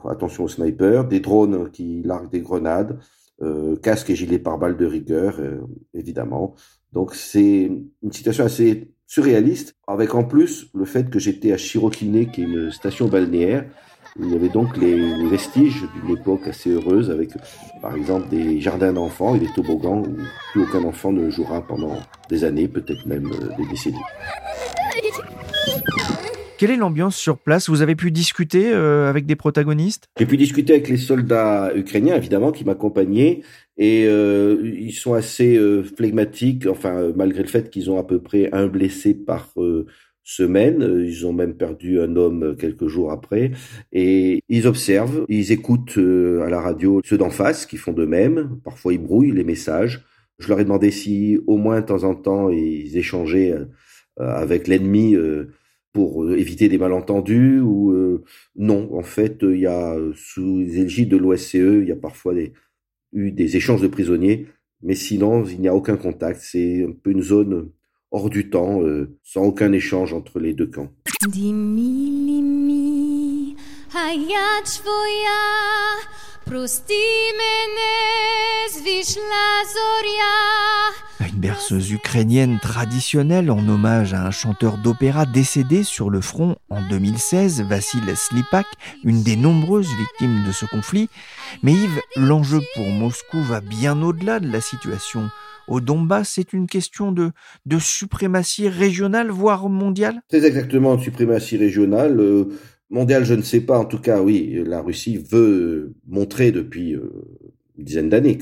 attention 0.10 0.46
aux 0.46 0.48
snipers, 0.48 1.08
des 1.08 1.20
drones 1.20 1.70
qui 1.72 2.01
larguent 2.04 2.32
des 2.32 2.42
grenades, 2.42 3.00
euh, 3.42 3.75
casques 3.75 4.10
et 4.10 4.16
gilets 4.16 4.39
pare-balles 4.39 4.77
de 4.77 4.86
rigueur, 4.86 5.38
euh, 5.39 5.62
évidemment. 5.94 6.56
Donc 6.94 7.15
c'est 7.15 7.72
une 8.03 8.12
situation 8.12 8.46
assez 8.46 8.91
surréaliste, 9.06 9.75
avec 9.88 10.15
en 10.15 10.24
plus 10.24 10.67
le 10.74 10.86
fait 10.86 11.10
que 11.10 11.20
j'étais 11.20 11.53
à 11.53 11.58
Chirokine, 11.58 12.29
qui 12.32 12.41
est 12.41 12.46
une 12.46 12.72
station 12.72 13.08
balnéaire, 13.08 13.65
il 14.20 14.32
y 14.32 14.36
avait 14.36 14.50
donc 14.50 14.75
les, 14.77 15.29
vestiges 15.29 15.86
d'une 15.94 16.17
époque 16.17 16.48
assez 16.48 16.72
heureuse, 16.72 17.12
avec 17.12 17.29
par 17.82 17.96
exemple 17.96 18.29
des 18.29 18.60
jardins 18.60 18.94
d'enfants 18.94 19.36
et 19.36 19.39
des 19.39 19.51
toboggans 19.53 20.01
où 20.01 20.17
plus 20.51 20.63
aucun 20.63 20.84
enfant 20.84 21.12
ne 21.12 21.29
jouera 21.29 21.62
pendant 21.62 21.98
des 22.29 22.44
années, 22.44 22.67
peut-être 22.67 23.06
même 23.06 23.27
euh, 23.27 23.56
des 23.58 23.67
décennies. 23.67 23.98
Quelle 26.57 26.71
est 26.71 26.77
l'ambiance 26.77 27.15
sur 27.15 27.37
place? 27.37 27.69
Vous 27.69 27.83
avez 27.83 27.95
pu 27.95 28.09
discuter 28.09 28.73
euh, 28.73 29.07
avec 29.07 29.27
des 29.27 29.35
protagonistes? 29.35 30.07
J'ai 30.17 30.25
pu 30.25 30.37
discuter 30.37 30.73
avec 30.73 30.89
les 30.89 30.97
soldats 30.97 31.71
ukrainiens, 31.75 32.15
évidemment, 32.15 32.51
qui 32.51 32.65
m'accompagnaient. 32.65 33.41
Et 33.77 34.05
euh, 34.07 34.57
ils 34.63 34.93
sont 34.93 35.13
assez 35.13 35.55
euh, 35.55 35.83
flegmatiques, 35.83 36.65
enfin, 36.65 37.11
malgré 37.15 37.43
le 37.43 37.47
fait 37.47 37.69
qu'ils 37.69 37.91
ont 37.91 37.99
à 37.99 38.03
peu 38.03 38.19
près 38.19 38.49
un 38.53 38.65
blessé 38.65 39.13
par 39.13 39.53
semaines. 40.23 41.05
Ils 41.05 41.27
ont 41.27 41.33
même 41.33 41.53
perdu 41.53 42.01
un 42.01 42.15
homme 42.15 42.55
quelques 42.57 42.87
jours 42.87 43.11
après. 43.11 43.51
Et 43.93 44.41
ils 44.49 44.65
observent, 44.65 45.25
ils 45.29 45.51
écoutent 45.51 45.99
à 45.99 46.49
la 46.49 46.59
radio 46.59 47.01
ceux 47.05 47.19
d'en 47.19 47.29
face 47.29 47.67
qui 47.67 47.77
font 47.77 47.93
de 47.93 48.05
même. 48.05 48.59
Parfois, 48.63 48.93
ils 48.93 48.99
brouillent 48.99 49.31
les 49.31 49.43
messages. 49.43 50.05
Je 50.39 50.47
leur 50.47 50.59
ai 50.59 50.63
demandé 50.63 50.89
si 50.89 51.37
au 51.45 51.57
moins 51.57 51.81
de 51.81 51.85
temps 51.85 52.03
en 52.03 52.15
temps 52.15 52.49
ils 52.49 52.97
échangeaient 52.97 53.53
avec 54.17 54.67
l'ennemi 54.67 55.15
pour 55.94 56.32
éviter 56.32 56.70
des 56.70 56.77
malentendus 56.77 57.60
ou 57.62 58.22
non. 58.56 58.89
En 58.94 59.03
fait, 59.03 59.39
il 59.41 59.60
y 59.60 59.65
a 59.65 59.98
sous 60.15 60.60
les 60.60 60.79
égides 60.79 61.10
de 61.10 61.17
l'OSCE, 61.17 61.56
il 61.56 61.88
y 61.88 61.91
a 61.91 61.96
parfois 61.96 62.34
des, 62.34 62.53
eu 63.13 63.32
des 63.32 63.58
échanges 63.58 63.82
de 63.82 63.88
prisonniers, 63.88 64.48
mais 64.84 64.96
sinon 64.96 65.46
il 65.46 65.60
n'y 65.60 65.67
a 65.67 65.75
aucun 65.75 65.98
contact. 65.98 66.39
C'est 66.41 66.84
un 66.84 66.91
peu 66.91 67.12
une 67.12 67.24
zone 67.24 67.72
hors 68.12 68.29
du 68.29 68.50
temps, 68.50 68.82
sans 69.24 69.44
aucun 69.44 69.72
échange 69.72 70.13
entre 70.13 70.39
les 70.39 70.53
deux 70.53 70.67
camps. 70.67 70.91
Une 81.38 81.41
berceuse 81.41 81.91
ukrainienne 81.91 82.58
traditionnelle 82.60 83.51
en 83.51 83.60
hommage 83.70 84.15
à 84.15 84.25
un 84.25 84.32
chanteur 84.32 84.79
d'opéra 84.79 85.27
décédé 85.27 85.84
sur 85.84 86.10
le 86.10 86.20
front 86.20 86.56
en 86.72 86.82
2016, 86.89 87.62
Vassil 87.62 88.01
Slipak, 88.15 88.65
une 89.03 89.22
des 89.22 89.36
nombreuses 89.36 89.91
victimes 90.00 90.44
de 90.48 90.51
ce 90.51 90.65
conflit. 90.65 91.10
Mais 91.62 91.74
Yves, 91.74 92.01
l'enjeu 92.15 92.60
pour 92.74 92.88
Moscou 92.88 93.39
va 93.39 93.62
bien 93.62 94.01
au-delà 94.01 94.39
de 94.39 94.51
la 94.51 94.62
situation 94.62 95.29
au 95.67 95.79
Donbass, 95.79 96.32
c'est 96.34 96.53
une 96.53 96.65
question 96.65 97.12
de, 97.12 97.32
suprématie 97.79 98.67
régionale, 98.67 99.29
voire 99.29 99.70
mondiale? 99.70 100.22
Très 100.29 100.44
exactement, 100.44 100.96
de 100.96 101.03
suprématie 101.03 101.58
régionale. 101.58 102.20
Euh, 102.20 102.46
mondiale, 102.89 103.25
je 103.25 103.36
ne 103.36 103.44
sais 103.44 103.62
pas. 103.62 103.77
En 103.77 103.86
tout 103.86 104.00
cas, 104.00 104.24
oui, 104.24 104.63
la 104.65 104.82
Russie 104.82 105.17
veut 105.17 105.94
montrer 106.08 106.51
depuis 106.51 106.96
euh, 106.96 107.12
une 107.77 107.84
dizaine 107.84 108.10
d'années 108.10 108.39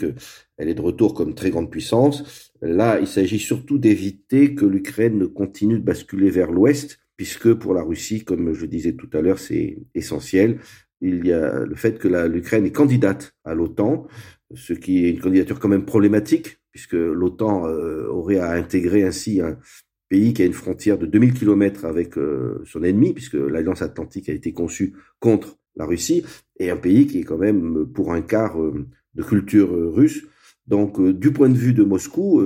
qu'elle 0.58 0.70
est 0.70 0.76
de 0.76 0.82
retour 0.82 1.14
comme 1.14 1.36
très 1.36 1.50
grande 1.50 1.72
puissance. 1.72 2.52
Là, 2.62 3.00
il 3.00 3.08
s'agit 3.08 3.40
surtout 3.40 3.78
d'éviter 3.78 4.56
que 4.56 4.66
l'Ukraine 4.66 5.28
continue 5.28 5.80
de 5.80 5.84
basculer 5.84 6.30
vers 6.30 6.52
l'Ouest, 6.52 7.00
puisque 7.18 7.54
pour 7.54 7.74
la 7.74 7.84
Russie, 7.84 8.24
comme 8.24 8.54
je 8.54 8.66
disais 8.66 8.94
tout 8.94 9.10
à 9.14 9.22
l'heure, 9.22 9.40
c'est 9.40 9.78
essentiel. 9.94 10.60
Il 11.02 11.26
y 11.26 11.34
a 11.34 11.66
le 11.66 11.76
fait 11.76 12.00
que 12.00 12.08
l'Ukraine 12.28 12.66
est 12.66 12.72
candidate 12.72 13.36
à 13.44 13.54
l'OTAN, 13.54 14.08
ce 14.54 14.74
qui 14.74 15.06
est 15.06 15.12
une 15.12 15.20
candidature 15.20 15.60
quand 15.60 15.68
même 15.68 15.86
problématique, 15.86 16.60
puisque 16.72 16.94
l'OTAN 16.94 17.68
euh, 17.68 18.08
aurait 18.08 18.38
à 18.38 18.52
intégrer 18.52 19.04
ainsi 19.04 19.42
un 19.42 19.58
pays 20.10 20.34
qui 20.34 20.44
a 20.44 20.46
une 20.46 20.54
frontière 20.54 20.98
de 20.98 21.06
2000 21.06 21.34
km 21.34 21.86
avec 21.86 22.18
euh, 22.18 22.62
son 22.66 22.84
ennemi, 22.84 23.14
puisque 23.14 23.34
l'Alliance 23.34 23.82
Atlantique 23.82 24.30
a 24.30 24.34
été 24.34 24.54
conçue 24.54 24.94
contre 25.20 25.58
la 25.76 25.86
Russie, 25.86 26.24
et 26.60 26.70
un 26.70 26.78
pays 26.78 27.08
qui 27.08 27.20
est 27.20 27.24
quand 27.24 27.38
même 27.38 27.86
pour 27.88 28.14
un 28.14 28.22
quart 28.22 28.62
euh, 28.62 28.88
de 29.14 29.24
culture 29.24 29.70
russe. 29.94 30.26
Donc, 30.68 31.02
du 31.02 31.32
point 31.32 31.50
de 31.50 31.58
vue 31.58 31.74
de 31.74 31.84
Moscou, 31.84 32.42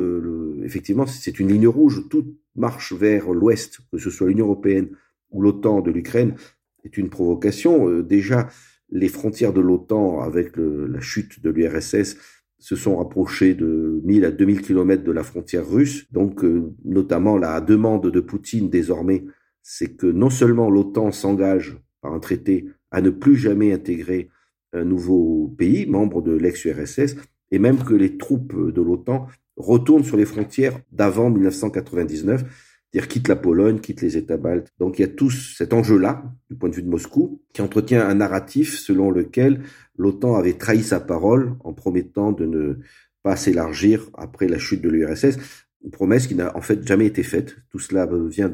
effectivement, 0.64 1.06
c'est 1.08 1.40
une 1.40 1.48
ligne 1.48 1.68
rouge. 1.68 2.04
Toute 2.10 2.38
marche 2.56 2.92
vers 2.92 3.32
l'Ouest, 3.32 3.80
que 3.92 3.98
ce 3.98 4.10
soit 4.10 4.28
l'Union 4.28 4.46
européenne 4.46 4.90
ou 5.32 5.42
l'OTAN 5.42 5.82
de 5.82 5.90
l'Ukraine, 5.90 6.36
est 6.84 6.98
une 6.98 7.10
provocation. 7.10 8.02
déjà, 8.02 8.50
les 8.90 9.08
frontières 9.08 9.54
de 9.54 9.62
l'OTAN 9.62 10.20
avec 10.20 10.58
la 10.58 11.00
chute 11.00 11.42
de 11.42 11.50
l'URSS 11.50 12.18
se 12.60 12.76
sont 12.76 12.98
rapprochés 12.98 13.56
de 13.56 14.02
1000 14.04 14.26
à 14.26 14.32
2000 14.32 14.62
kilomètres 14.62 15.04
de 15.04 15.12
la 15.12 15.24
frontière 15.24 15.68
russe. 15.68 16.06
Donc, 16.12 16.44
euh, 16.44 16.74
notamment, 16.84 17.38
la 17.38 17.62
demande 17.62 18.12
de 18.12 18.20
Poutine 18.20 18.70
désormais, 18.70 19.26
c'est 19.64 19.96
que 19.96 20.08
non 20.08 20.30
seulement 20.30 20.70
l'OTAN 20.70 21.12
s'engage 21.12 21.78
par 22.02 22.14
un 22.14 22.20
traité 22.20 22.68
à 22.92 23.02
ne 23.02 23.10
plus 23.10 23.38
jamais 23.38 23.72
intégrer 23.72 24.30
un 24.74 24.84
nouveau 24.84 25.54
pays, 25.58 25.86
membre 25.88 26.22
de 26.22 26.34
l'ex-URSS, 26.34 27.16
et 27.52 27.60
même 27.60 27.84
que 27.84 27.94
les 27.94 28.18
troupes 28.18 28.72
de 28.72 28.82
l'OTAN 28.82 29.28
retournent 29.58 30.04
sur 30.04 30.18
les 30.18 30.26
frontières 30.26 30.80
d'avant 30.92 31.30
1999 31.30 32.44
c'est-à-dire 32.92 33.08
quitte 33.08 33.28
la 33.28 33.36
Pologne, 33.36 33.80
quitte 33.80 34.02
les 34.02 34.18
États 34.18 34.38
baltes. 34.38 34.74
Donc 34.80 34.98
il 34.98 35.04
y 35.04 35.06
a 35.06 35.10
tout 35.10 35.30
cet 35.30 35.74
enjeu-là, 35.74 36.24
du 36.50 36.56
point 36.58 36.70
de 36.70 36.76
vue 36.76 36.82
de 36.82 36.90
Moscou, 36.90 37.42
qui 37.54 37.62
entretient 37.62 38.08
un 38.08 38.16
narratif 38.16 38.80
selon 38.80 39.12
lequel 39.12 39.62
l'OTAN 39.98 40.36
avait 40.36 40.58
trahi 40.58 40.82
sa 40.82 41.00
parole 41.00 41.56
en 41.64 41.74
promettant 41.74 42.32
de 42.32 42.46
ne 42.46 42.80
pas 43.22 43.36
s'élargir 43.36 44.10
après 44.16 44.48
la 44.48 44.58
chute 44.58 44.82
de 44.82 44.90
l'URSS, 44.90 45.38
une 45.84 45.92
promesse 45.92 46.26
qui 46.26 46.36
n'a 46.36 46.56
en 46.58 46.62
fait 46.62 46.86
jamais 46.86 47.06
été 47.06 47.22
faite. 47.22 47.58
Tout 47.70 47.80
cela 47.80 48.10
vient 48.28 48.50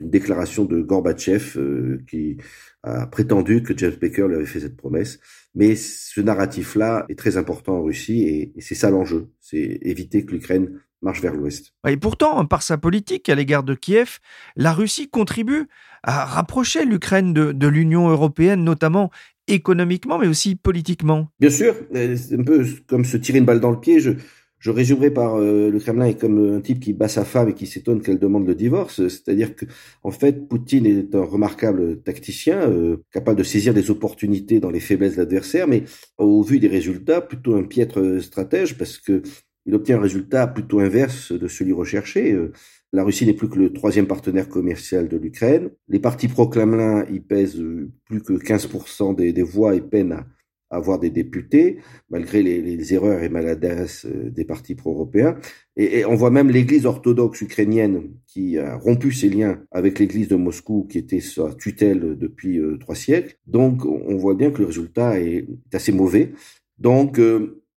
d'une 0.00 0.10
déclaration 0.10 0.64
de 0.64 0.80
Gorbatchev 0.80 1.58
euh, 1.58 2.02
qui 2.08 2.38
a 2.82 3.06
prétendu 3.06 3.62
que 3.62 3.76
James 3.76 3.96
Baker 4.00 4.26
lui 4.28 4.36
avait 4.36 4.46
fait 4.46 4.60
cette 4.60 4.76
promesse. 4.76 5.20
Mais 5.54 5.76
ce 5.76 6.20
narratif-là 6.20 7.04
est 7.08 7.18
très 7.18 7.36
important 7.36 7.74
en 7.76 7.82
Russie 7.82 8.22
et 8.22 8.54
c'est 8.60 8.74
ça 8.74 8.90
l'enjeu, 8.90 9.28
c'est 9.40 9.78
éviter 9.82 10.24
que 10.24 10.32
l'Ukraine 10.32 10.80
marche 11.02 11.20
vers 11.20 11.34
l'ouest. 11.34 11.72
Et 11.88 11.96
pourtant, 11.96 12.44
par 12.46 12.62
sa 12.62 12.78
politique 12.78 13.28
à 13.28 13.34
l'égard 13.34 13.62
de 13.62 13.74
Kiev, 13.74 14.18
la 14.56 14.72
Russie 14.72 15.08
contribue 15.08 15.66
à 16.02 16.24
rapprocher 16.24 16.84
l'Ukraine 16.84 17.32
de, 17.32 17.68
l'Union 17.68 18.08
européenne, 18.08 18.64
notamment 18.64 19.10
économiquement, 19.46 20.18
mais 20.18 20.28
aussi 20.28 20.56
politiquement. 20.56 21.28
Bien 21.40 21.50
sûr, 21.50 21.74
c'est 21.92 22.38
un 22.38 22.44
peu 22.44 22.66
comme 22.86 23.04
se 23.04 23.16
tirer 23.16 23.38
une 23.38 23.44
balle 23.44 23.60
dans 23.60 23.70
le 23.70 23.80
pied. 23.80 24.00
Je, 24.00 24.12
je 24.60 24.70
résumerai 24.70 25.10
par 25.10 25.36
euh, 25.36 25.70
le 25.70 25.78
Kremlin 25.80 26.06
est 26.06 26.20
comme 26.20 26.54
un 26.54 26.60
type 26.60 26.80
qui 26.80 26.92
bat 26.92 27.08
sa 27.08 27.24
femme 27.24 27.48
et 27.48 27.54
qui 27.54 27.66
s'étonne 27.66 28.00
qu'elle 28.00 28.18
demande 28.18 28.46
le 28.46 28.54
divorce. 28.54 29.06
C'est-à-dire 29.08 29.56
que, 29.56 29.64
en 30.04 30.10
fait, 30.10 30.48
Poutine 30.48 30.86
est 30.86 31.14
un 31.14 31.24
remarquable 31.24 32.00
tacticien, 32.02 32.60
euh, 32.70 32.98
capable 33.12 33.38
de 33.38 33.42
saisir 33.42 33.74
des 33.74 33.90
opportunités 33.90 34.60
dans 34.60 34.70
les 34.70 34.80
faiblesses 34.80 35.14
de 35.14 35.18
l'adversaire, 35.18 35.66
mais 35.66 35.84
au 36.18 36.42
vu 36.42 36.60
des 36.60 36.68
résultats, 36.68 37.20
plutôt 37.20 37.56
un 37.56 37.64
piètre 37.64 38.20
stratège 38.22 38.78
parce 38.78 38.98
que 38.98 39.22
il 39.66 39.74
obtient 39.74 39.98
un 39.98 40.02
résultat 40.02 40.46
plutôt 40.46 40.80
inverse 40.80 41.32
de 41.32 41.48
celui 41.48 41.72
recherché. 41.72 42.32
Euh, 42.32 42.52
la 42.92 43.04
Russie 43.04 43.26
n'est 43.26 43.34
plus 43.34 43.48
que 43.48 43.58
le 43.58 43.72
troisième 43.72 44.06
partenaire 44.06 44.48
commercial 44.48 45.08
de 45.08 45.16
l'Ukraine. 45.16 45.70
Les 45.88 46.00
partis 46.00 46.28
pro-Kremlin 46.28 47.04
y 47.10 47.20
pèsent 47.20 47.60
euh, 47.60 47.90
plus 48.06 48.22
que 48.22 48.32
15% 48.32 49.14
des, 49.14 49.42
voix 49.42 49.74
et 49.74 49.80
peinent 49.80 50.12
à 50.12 50.26
avoir 50.70 50.98
des 50.98 51.10
députés, 51.10 51.78
malgré 52.08 52.42
les, 52.42 52.94
erreurs 52.94 53.22
et 53.22 53.28
maladresses 53.28 54.06
euh, 54.06 54.30
des 54.30 54.44
partis 54.44 54.74
pro-européens. 54.74 55.36
Et, 55.76 56.04
on 56.04 56.14
voit 56.14 56.30
même 56.30 56.50
l'Église 56.50 56.86
orthodoxe 56.86 57.40
ukrainienne 57.42 58.10
qui 58.26 58.58
a 58.58 58.76
rompu 58.76 59.12
ses 59.12 59.28
liens 59.28 59.62
avec 59.70 59.98
l'Église 59.98 60.28
de 60.28 60.36
Moscou, 60.36 60.86
qui 60.88 60.98
était 60.98 61.20
sa 61.20 61.52
tutelle 61.54 62.16
depuis 62.16 62.60
trois 62.78 62.94
siècles. 62.94 63.36
Donc, 63.46 63.84
on 63.84 64.16
voit 64.16 64.34
bien 64.34 64.50
que 64.50 64.60
le 64.60 64.66
résultat 64.66 65.20
est 65.20 65.46
assez 65.72 65.92
mauvais. 65.92 66.32
Donc, 66.78 67.20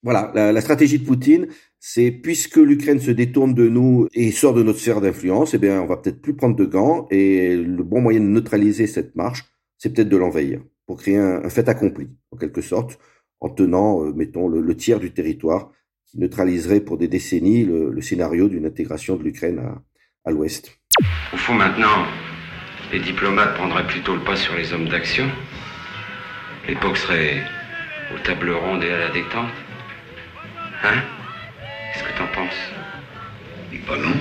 voilà, 0.04 0.32
la, 0.36 0.62
stratégie 0.62 1.00
de 1.00 1.06
Poutine, 1.06 1.48
c'est 1.80 2.12
puisque 2.12 2.58
l'Ukraine 2.58 3.00
se 3.00 3.12
détourne 3.12 3.54
de 3.54 3.70
nous 3.70 4.08
et 4.14 4.32
sort 4.32 4.54
de 4.54 4.62
notre 4.62 4.80
sphère 4.80 5.00
d'influence, 5.00 5.54
eh 5.54 5.58
bien, 5.58 5.82
on 5.82 5.86
va 5.86 5.96
peut-être 5.96 6.22
plus 6.22 6.36
prendre 6.36 6.58
de 6.58 6.66
gants 6.66 7.08
et 7.10 7.56
le 7.56 7.84
bon 7.84 8.02
moyen 8.02 8.20
de 8.20 8.26
neutraliser 8.26 8.86
cette 8.86 9.16
marche, 9.16 9.46
c'est 9.78 9.94
peut-être 9.94 10.10
de 10.10 10.18
l'envahir 10.18 10.62
pour 10.86 10.98
créer 10.98 11.18
un, 11.18 11.50
fait 11.50 11.68
accompli, 11.70 12.10
en 12.32 12.38
quelque 12.38 12.62
sorte, 12.62 13.00
en 13.40 13.50
tenant, 13.50 14.04
euh, 14.04 14.14
mettons, 14.14 14.48
le, 14.48 14.76
tiers 14.76 15.00
du 15.00 15.14
territoire 15.14 15.72
qui 16.08 16.20
neutraliserait 16.20 16.82
pour 16.82 16.98
des 16.98 17.08
décennies 17.08 17.66
le, 17.66 18.02
scénario 18.02 18.50
d'une 18.50 18.66
intégration 18.66 19.16
de 19.16 19.24
l'Ukraine 19.24 19.60
à, 19.60 19.82
à 20.26 20.32
l'Ouest. 20.32 20.80
Au 21.34 21.38
fond, 21.38 21.54
maintenant, 21.54 22.06
les 22.92 23.00
diplomates 23.00 23.56
prendraient 23.56 23.88
plutôt 23.88 24.16
le 24.16 24.24
pas 24.24 24.36
sur 24.36 24.56
les 24.56 24.74
hommes 24.74 24.88
d'action. 24.88 25.30
L'époque 26.68 26.98
serait 26.98 27.42
aux 28.14 28.20
tables 28.20 28.52
rondes 28.52 28.84
et 28.84 28.92
à 28.92 29.00
la 29.00 29.10
détente. 29.10 29.52
Hein? 30.84 31.02
Qu'est-ce 31.94 32.04
que 32.04 32.18
t'en 32.18 32.28
penses? 32.28 32.74
Pas 33.88 33.98
non. 33.98 34.14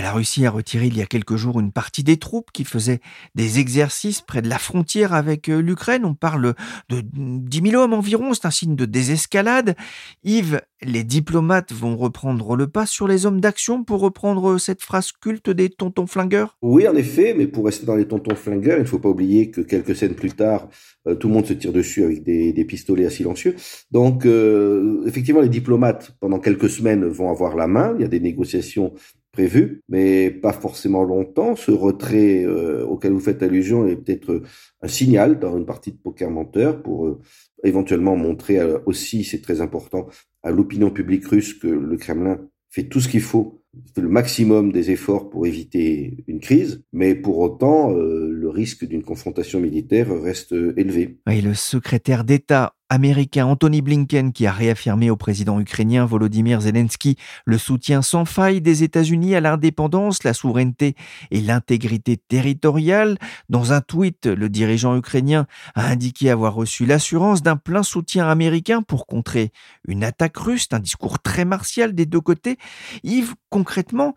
La 0.00 0.10
Russie 0.10 0.44
a 0.44 0.50
retiré 0.50 0.86
il 0.86 0.96
y 0.96 1.02
a 1.02 1.06
quelques 1.06 1.36
jours 1.36 1.60
une 1.60 1.70
partie 1.70 2.02
des 2.02 2.16
troupes 2.16 2.50
qui 2.52 2.64
faisaient 2.64 3.00
des 3.36 3.60
exercices 3.60 4.20
près 4.20 4.42
de 4.42 4.48
la 4.48 4.58
frontière 4.58 5.14
avec 5.14 5.48
euh, 5.48 5.60
l'Ukraine. 5.60 6.04
On 6.04 6.14
parle 6.14 6.54
de 6.88 7.02
10 7.02 7.70
000 7.70 7.82
hommes 7.82 7.92
environ, 7.92 8.34
c'est 8.34 8.46
un 8.46 8.50
signe 8.50 8.74
de 8.74 8.86
désescalade. 8.86 9.76
Yves, 10.24 10.60
les 10.82 11.04
diplomates 11.04 11.72
vont 11.72 11.96
reprendre 11.96 12.56
le 12.56 12.66
pas 12.66 12.86
sur 12.86 13.06
les 13.06 13.24
hommes 13.24 13.40
d'action 13.40 13.84
pour 13.84 14.00
reprendre 14.00 14.58
cette 14.58 14.82
phrase 14.82 15.12
culte 15.12 15.50
des 15.50 15.70
tontons 15.70 16.06
flingueurs? 16.06 16.58
Oui, 16.60 16.88
en 16.88 16.96
effet, 16.96 17.34
mais 17.36 17.46
pour 17.46 17.64
rester 17.64 17.86
dans 17.86 17.96
les 17.96 18.08
tontons 18.08 18.34
flingueurs, 18.34 18.78
il 18.78 18.82
ne 18.82 18.86
faut 18.86 18.98
pas 18.98 19.08
oublier 19.08 19.50
que 19.50 19.60
quelques 19.60 19.94
scènes 19.94 20.14
plus 20.14 20.32
tard, 20.32 20.68
euh, 21.06 21.14
tout 21.14 21.28
le 21.28 21.34
monde 21.34 21.46
se 21.46 21.52
tire 21.52 21.72
dessus 21.72 22.02
avec 22.02 22.24
des, 22.24 22.64
pistolets 22.64 23.06
à 23.06 23.10
silencieux. 23.10 23.54
Donc, 23.90 24.26
euh, 24.26 25.04
effectivement, 25.06 25.40
les 25.40 25.48
diplomates, 25.48 26.16
pendant 26.18 26.40
quelques 26.40 26.70
semaines, 26.70 27.04
vont 27.04 27.30
avoir 27.30 27.54
la 27.54 27.66
main. 27.66 27.94
Il 27.96 28.02
y 28.02 28.04
a 28.04 28.08
des 28.08 28.20
négociations 28.20 28.94
prévu, 29.34 29.82
mais 29.88 30.30
pas 30.30 30.52
forcément 30.52 31.02
longtemps. 31.02 31.56
Ce 31.56 31.70
retrait 31.70 32.44
euh, 32.44 32.86
auquel 32.86 33.12
vous 33.12 33.20
faites 33.20 33.42
allusion 33.42 33.86
est 33.86 33.96
peut-être 33.96 34.42
un 34.80 34.88
signal 34.88 35.38
dans 35.40 35.56
une 35.56 35.66
partie 35.66 35.92
de 35.92 35.98
poker 35.98 36.30
menteur 36.30 36.82
pour 36.82 37.06
euh, 37.06 37.20
éventuellement 37.64 38.16
montrer 38.16 38.58
euh, 38.60 38.78
aussi, 38.86 39.24
c'est 39.24 39.42
très 39.42 39.60
important, 39.60 40.06
à 40.42 40.50
l'opinion 40.50 40.90
publique 40.90 41.26
russe 41.26 41.54
que 41.54 41.66
le 41.66 41.96
Kremlin 41.96 42.38
fait 42.70 42.84
tout 42.84 43.00
ce 43.00 43.08
qu'il 43.08 43.22
faut 43.22 43.60
fait 43.92 44.02
le 44.02 44.08
maximum 44.08 44.70
des 44.70 44.92
efforts 44.92 45.30
pour 45.30 45.48
éviter 45.48 46.24
une 46.28 46.38
crise, 46.38 46.84
mais 46.92 47.16
pour 47.16 47.38
autant, 47.38 47.92
euh, 47.92 48.30
le 48.30 48.48
risque 48.48 48.84
d'une 48.84 49.02
confrontation 49.02 49.58
militaire 49.58 50.08
reste 50.22 50.52
élevé. 50.52 51.18
Et 51.28 51.40
le 51.40 51.54
secrétaire 51.54 52.22
d'État 52.22 52.74
américain 52.88 53.46
Anthony 53.46 53.82
Blinken 53.82 54.32
qui 54.32 54.46
a 54.46 54.52
réaffirmé 54.52 55.10
au 55.10 55.16
président 55.16 55.60
ukrainien 55.60 56.04
Volodymyr 56.04 56.60
Zelensky 56.60 57.16
le 57.44 57.58
soutien 57.58 58.02
sans 58.02 58.24
faille 58.24 58.60
des 58.60 58.82
États-Unis 58.82 59.34
à 59.34 59.40
l'indépendance, 59.40 60.24
la 60.24 60.34
souveraineté 60.34 60.94
et 61.30 61.40
l'intégrité 61.40 62.16
territoriale. 62.16 63.18
Dans 63.48 63.72
un 63.72 63.80
tweet, 63.80 64.26
le 64.26 64.48
dirigeant 64.48 64.96
ukrainien 64.96 65.46
a 65.74 65.86
indiqué 65.86 66.30
avoir 66.30 66.54
reçu 66.54 66.86
l'assurance 66.86 67.42
d'un 67.42 67.56
plein 67.56 67.82
soutien 67.82 68.28
américain 68.28 68.82
pour 68.82 69.06
contrer 69.06 69.52
une 69.86 70.04
attaque 70.04 70.36
russe, 70.36 70.68
un 70.72 70.80
discours 70.80 71.18
très 71.20 71.44
martial 71.44 71.94
des 71.94 72.06
deux 72.06 72.20
côtés. 72.20 72.58
Yves, 73.02 73.34
concrètement, 73.50 74.14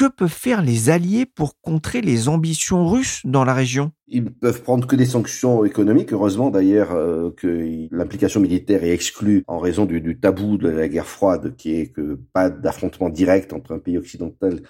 que 0.00 0.06
peuvent 0.06 0.30
faire 0.30 0.62
les 0.62 0.88
alliés 0.88 1.26
pour 1.26 1.60
contrer 1.60 2.00
les 2.00 2.30
ambitions 2.30 2.88
russes 2.88 3.20
dans 3.24 3.44
la 3.44 3.52
région? 3.52 3.92
Ils 4.08 4.32
peuvent 4.32 4.62
prendre 4.62 4.86
que 4.86 4.96
des 4.96 5.04
sanctions 5.04 5.62
économiques. 5.66 6.14
Heureusement 6.14 6.48
d'ailleurs 6.48 6.92
euh, 6.92 7.30
que 7.36 7.86
l'implication 7.90 8.40
militaire 8.40 8.82
est 8.82 8.92
exclue 8.92 9.44
en 9.46 9.58
raison 9.58 9.84
du, 9.84 10.18
tabou 10.18 10.56
de 10.56 10.70
la 10.70 10.88
guerre 10.88 11.06
froide, 11.06 11.54
qui 11.54 11.74
est 11.74 11.88
que 11.88 12.18
pas 12.32 12.48
d'affrontement 12.48 13.10
direct 13.10 13.52
entre 13.52 13.72
un 13.72 13.78
pays 13.78 13.98
occidental 13.98 14.62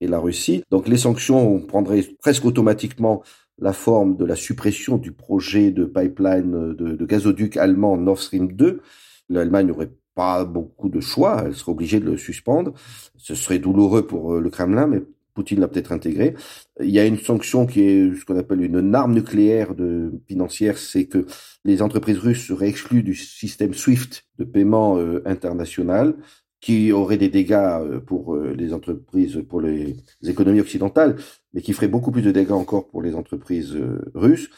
et 0.00 0.06
la 0.06 0.18
Russie. 0.18 0.62
Donc 0.70 0.88
les 0.88 0.96
sanctions 0.96 1.60
prendraient 1.60 2.06
presque 2.18 2.46
automatiquement 2.46 3.22
la 3.58 3.74
forme 3.74 4.16
de 4.16 4.24
la 4.24 4.36
suppression 4.36 4.96
du 4.96 5.12
projet 5.12 5.70
de 5.70 5.84
pipeline 5.84 6.74
de, 6.74 6.96
de 6.96 7.04
gazoduc 7.04 7.58
allemand 7.58 7.98
Nord 7.98 8.20
Stream 8.20 8.52
2. 8.52 8.80
L'Allemagne 9.28 9.66
n'aurait 9.66 9.90
pas 10.18 10.44
beaucoup 10.44 10.88
de 10.88 10.98
choix, 10.98 11.44
elle 11.46 11.54
serait 11.54 11.70
obligée 11.70 12.00
de 12.00 12.06
le 12.06 12.16
suspendre. 12.16 12.74
Ce 13.16 13.36
serait 13.36 13.60
douloureux 13.60 14.04
pour 14.04 14.34
euh, 14.34 14.40
le 14.40 14.50
Kremlin, 14.50 14.88
mais 14.88 15.00
Poutine 15.32 15.60
l'a 15.60 15.68
peut-être 15.68 15.92
intégré. 15.92 16.34
Il 16.82 16.90
y 16.90 16.98
a 16.98 17.06
une 17.06 17.18
sanction 17.18 17.66
qui 17.66 17.82
est 17.82 18.16
ce 18.16 18.24
qu'on 18.24 18.36
appelle 18.36 18.60
une 18.60 18.96
arme 18.96 19.14
nucléaire 19.14 19.76
de, 19.76 20.10
financière, 20.26 20.76
c'est 20.76 21.04
que 21.06 21.26
les 21.64 21.82
entreprises 21.82 22.18
russes 22.18 22.44
seraient 22.48 22.68
exclues 22.68 23.04
du 23.04 23.14
système 23.14 23.74
SWIFT 23.74 24.24
de 24.40 24.44
paiement 24.44 24.98
euh, 24.98 25.22
international, 25.24 26.16
qui 26.60 26.90
aurait 26.90 27.16
des 27.16 27.28
dégâts 27.28 27.52
euh, 27.52 28.00
pour 28.00 28.36
les 28.36 28.72
entreprises, 28.72 29.40
pour 29.48 29.60
les, 29.60 29.94
économies 30.26 30.60
occidentales, 30.60 31.14
mais 31.52 31.62
qui 31.62 31.72
ferait 31.72 31.86
beaucoup 31.86 32.10
plus 32.10 32.22
de 32.22 32.32
dégâts 32.32 32.50
encore 32.50 32.88
pour 32.88 33.02
les 33.02 33.14
entreprises 33.14 33.78
russes. 34.16 34.50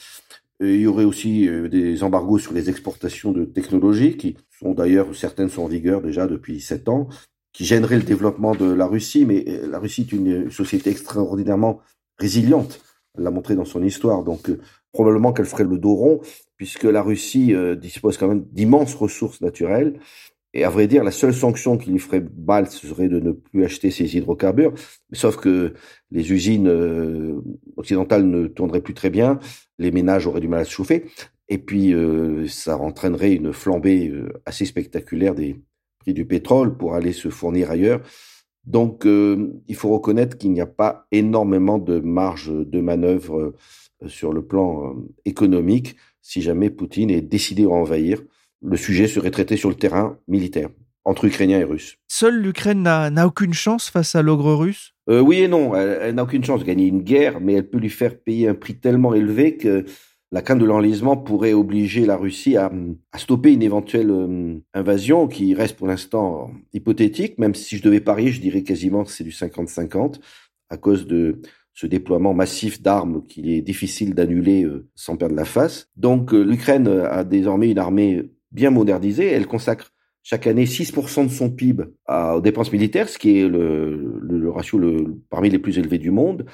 Il 0.60 0.80
y 0.80 0.86
aurait 0.86 1.04
aussi 1.04 1.48
des 1.70 2.02
embargos 2.02 2.38
sur 2.38 2.52
les 2.52 2.68
exportations 2.68 3.32
de 3.32 3.44
technologies, 3.44 4.16
qui 4.16 4.36
sont 4.58 4.72
d'ailleurs, 4.72 5.14
certaines 5.14 5.48
sont 5.48 5.62
en 5.62 5.68
vigueur 5.68 6.02
déjà 6.02 6.26
depuis 6.26 6.60
sept 6.60 6.88
ans, 6.88 7.08
qui 7.52 7.64
gênerait 7.64 7.96
le 7.96 8.02
développement 8.02 8.54
de 8.54 8.70
la 8.70 8.86
Russie, 8.86 9.24
mais 9.26 9.44
euh, 9.48 9.68
la 9.68 9.78
Russie 9.78 10.02
est 10.02 10.12
une 10.12 10.50
société 10.50 10.90
extraordinairement 10.90 11.80
résiliente, 12.18 12.80
elle 13.16 13.24
l'a 13.24 13.30
montré 13.30 13.54
dans 13.54 13.64
son 13.64 13.82
histoire, 13.82 14.22
donc 14.22 14.50
euh, 14.50 14.60
probablement 14.92 15.32
qu'elle 15.32 15.46
ferait 15.46 15.64
le 15.64 15.78
dos 15.78 15.94
rond, 15.94 16.20
puisque 16.56 16.84
la 16.84 17.02
Russie 17.02 17.54
euh, 17.54 17.74
dispose 17.74 18.18
quand 18.18 18.28
même 18.28 18.44
d'immenses 18.52 18.94
ressources 18.94 19.40
naturelles, 19.40 19.98
et 20.54 20.64
à 20.64 20.71
vrai 20.71 20.87
dire, 20.87 21.04
la 21.04 21.11
seule 21.11 21.35
sanction 21.35 21.76
qui 21.78 21.90
lui 21.90 21.99
ferait 21.99 22.25
mal, 22.47 22.69
serait 22.69 23.09
de 23.09 23.21
ne 23.21 23.33
plus 23.33 23.64
acheter 23.64 23.90
ses 23.90 24.16
hydrocarbures, 24.16 24.75
sauf 25.12 25.37
que 25.37 25.75
les 26.11 26.33
usines 26.33 27.42
occidentales 27.76 28.25
ne 28.26 28.49
tourneraient 28.49 28.80
plus 28.80 28.95
très 28.95 29.11
bien, 29.11 29.38
les 29.78 29.92
ménages 29.92 30.26
auraient 30.26 30.40
du 30.40 30.49
mal 30.49 30.61
à 30.61 30.64
se 30.64 30.73
chauffer, 30.73 31.07
et 31.49 31.59
puis 31.59 31.95
ça 32.49 32.78
entraînerait 32.78 33.35
une 33.35 33.52
flambée 33.52 34.12
assez 34.45 34.64
spectaculaire 34.64 35.37
des, 35.37 35.57
prix 36.00 36.14
du 36.14 36.26
pétrole 36.26 36.76
pour 36.76 36.95
aller 36.95 37.12
se 37.12 37.28
fournir 37.28 37.71
ailleurs. 37.71 38.00
Donc, 38.64 39.07
euh, 39.07 39.52
il 39.69 39.76
faut 39.76 39.90
reconnaître 39.90 40.37
qu'il 40.37 40.52
n'y 40.52 40.61
a 40.61 40.66
pas 40.66 41.07
énormément 41.12 41.78
de 41.78 42.00
marge 42.00 42.50
de 42.52 42.80
manœuvre 42.80 43.54
euh, 44.02 44.09
sur 44.09 44.33
le 44.33 44.45
plan 44.45 44.87
euh, 44.87 45.09
économique 45.25 45.97
si 46.23 46.42
jamais 46.42 46.69
Poutine 46.69 47.11
est 47.11 47.23
décidé 47.23 47.64
à 47.64 47.71
envahir. 47.71 48.23
Le 48.62 48.76
sujet 48.76 49.08
serait 49.08 49.30
traité 49.30 49.56
sur 49.56 49.68
le 49.68 49.74
terrain 49.74 50.18
militaire 50.28 50.68
entre 51.04 51.24
Ukrainiens 51.24 51.60
et 51.60 51.64
Russes. 51.64 51.96
Seule 52.08 52.40
l'Ukraine 52.40 52.82
n'a 52.82 53.26
aucune 53.26 53.54
chance 53.54 53.88
face 53.88 54.14
à 54.14 54.22
l'ogre 54.22 54.54
russe? 54.54 54.94
Oui 55.08 55.40
et 55.40 55.48
non, 55.48 55.74
elle 55.74 56.14
n'a 56.14 56.22
aucune 56.22 56.44
chance 56.44 56.60
de 56.60 56.66
gagner 56.66 56.86
une 56.86 57.02
guerre, 57.02 57.40
mais 57.40 57.54
elle 57.54 57.68
peut 57.68 57.78
lui 57.78 57.90
faire 57.90 58.20
payer 58.20 58.49
un 58.49 58.54
prix 58.54 58.78
tellement 58.78 59.14
élevé 59.14 59.56
que 59.56 59.86
la 60.32 60.42
crainte 60.42 60.60
de 60.60 60.64
l'enlisement 60.64 61.16
pourrait 61.16 61.52
obliger 61.52 62.06
la 62.06 62.16
Russie 62.16 62.56
à, 62.56 62.70
stopper 63.16 63.52
une 63.52 63.62
éventuelle 63.62 64.10
euh, 64.10 64.58
invasion 64.75 65.26
qui 65.26 65.54
reste 65.54 65.76
pour 65.76 65.88
l'instant 65.88 66.50
hypothétique, 66.73 67.38
même 67.38 67.54
si 67.54 67.76
je 67.76 67.82
devais 67.82 68.00
parier, 68.00 68.30
je 68.30 68.40
dirais 68.40 68.62
quasiment 68.62 69.04
que 69.04 69.10
c'est 69.10 69.25
du 69.25 69.30
50-50 69.30 70.20
à 70.68 70.76
cause 70.76 71.06
de 71.06 71.40
ce 71.75 71.86
déploiement 71.86 72.32
massif 72.32 72.80
d'armes 72.80 73.25
qu'il 73.26 73.50
est 73.50 73.62
difficile 73.62 74.14
d'annuler 74.14 74.64
euh, 74.64 74.88
sans 74.94 75.16
perdre 75.16 75.34
la 75.34 75.44
face. 75.44 75.88
Donc 75.96 76.32
euh, 76.32 76.42
l'Ukraine 76.42 76.86
a 76.86 77.25
désormais 77.25 77.70
une 77.70 77.78
armée 77.78 78.30
bien 78.52 78.71
modernisée, 78.71 79.26
elle 79.26 79.47
consacre 79.47 79.93
chaque 80.23 80.47
année 80.47 80.67
6% 80.67 81.25
de 81.25 81.30
son 81.30 81.50
PIB 81.50 81.84
aux 82.08 82.41
dépenses 82.41 82.73
militaires, 82.73 83.08
ce 83.08 83.19
qui 83.19 83.39
est 83.39 83.49
le, 83.49 84.50
ratio 84.50 84.78
le, 84.78 85.17
parmi 85.30 85.49
les 85.49 85.58
plus 85.58 85.78
élevés 85.78 85.99
du 85.99 86.10
monde. 86.10 86.45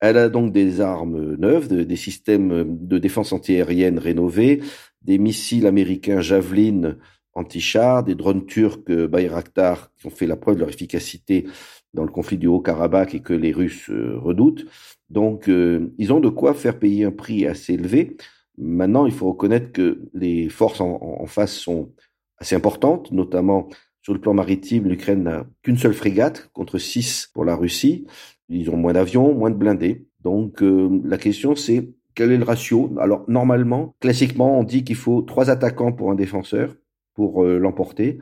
Elle 0.00 0.18
a 0.18 0.28
donc 0.28 0.52
des 0.52 0.80
armes 0.80 1.36
neuves, 1.36 1.68
des 1.68 1.96
systèmes 1.96 2.76
de 2.86 2.98
défense 2.98 3.32
antiaérienne 3.32 3.98
rénovés, 3.98 4.60
des 5.02 5.18
missiles 5.18 5.66
américains 5.66 6.20
Javelin 6.20 6.96
anti-char, 7.36 8.02
des 8.02 8.14
drones 8.14 8.46
turcs 8.46 8.90
Bayraktar 8.90 9.90
qui 9.98 10.06
ont 10.06 10.10
fait 10.10 10.26
la 10.26 10.36
preuve 10.36 10.56
de 10.56 10.60
leur 10.60 10.70
efficacité 10.70 11.46
dans 11.94 12.04
le 12.04 12.10
conflit 12.10 12.38
du 12.38 12.46
Haut-Karabakh 12.46 13.14
et 13.14 13.20
que 13.20 13.32
les 13.32 13.52
Russes 13.52 13.90
euh, 13.90 14.18
redoutent. 14.18 14.66
Donc, 15.10 15.48
euh, 15.48 15.92
ils 15.98 16.12
ont 16.12 16.20
de 16.20 16.28
quoi 16.28 16.54
faire 16.54 16.78
payer 16.78 17.04
un 17.04 17.10
prix 17.10 17.46
assez 17.46 17.74
élevé. 17.74 18.16
Maintenant, 18.58 19.06
il 19.06 19.12
faut 19.12 19.28
reconnaître 19.28 19.72
que 19.72 20.00
les 20.14 20.48
forces 20.48 20.80
en, 20.80 21.26
face 21.26 21.52
sont 21.52 21.92
assez 22.38 22.54
importantes, 22.54 23.12
notamment 23.12 23.68
sur 24.06 24.14
le 24.14 24.20
plan 24.20 24.34
maritime, 24.34 24.86
l'Ukraine 24.86 25.24
n'a 25.24 25.46
qu'une 25.62 25.76
seule 25.76 25.92
frégate 25.92 26.48
contre 26.52 26.78
six 26.78 27.28
pour 27.34 27.44
la 27.44 27.56
Russie. 27.56 28.06
Ils 28.48 28.70
ont 28.70 28.76
moins 28.76 28.92
d'avions, 28.92 29.34
moins 29.34 29.50
de 29.50 29.56
blindés. 29.56 30.06
Donc 30.20 30.62
euh, 30.62 31.00
la 31.04 31.18
question 31.18 31.56
c'est 31.56 31.90
quel 32.14 32.30
est 32.30 32.36
le 32.36 32.44
ratio? 32.44 32.94
Alors 33.00 33.24
normalement, 33.26 33.96
classiquement, 33.98 34.60
on 34.60 34.62
dit 34.62 34.84
qu'il 34.84 34.94
faut 34.94 35.22
trois 35.22 35.50
attaquants 35.50 35.90
pour 35.90 36.12
un 36.12 36.14
défenseur 36.14 36.76
pour 37.14 37.42
euh, 37.42 37.58
l'emporter. 37.58 38.20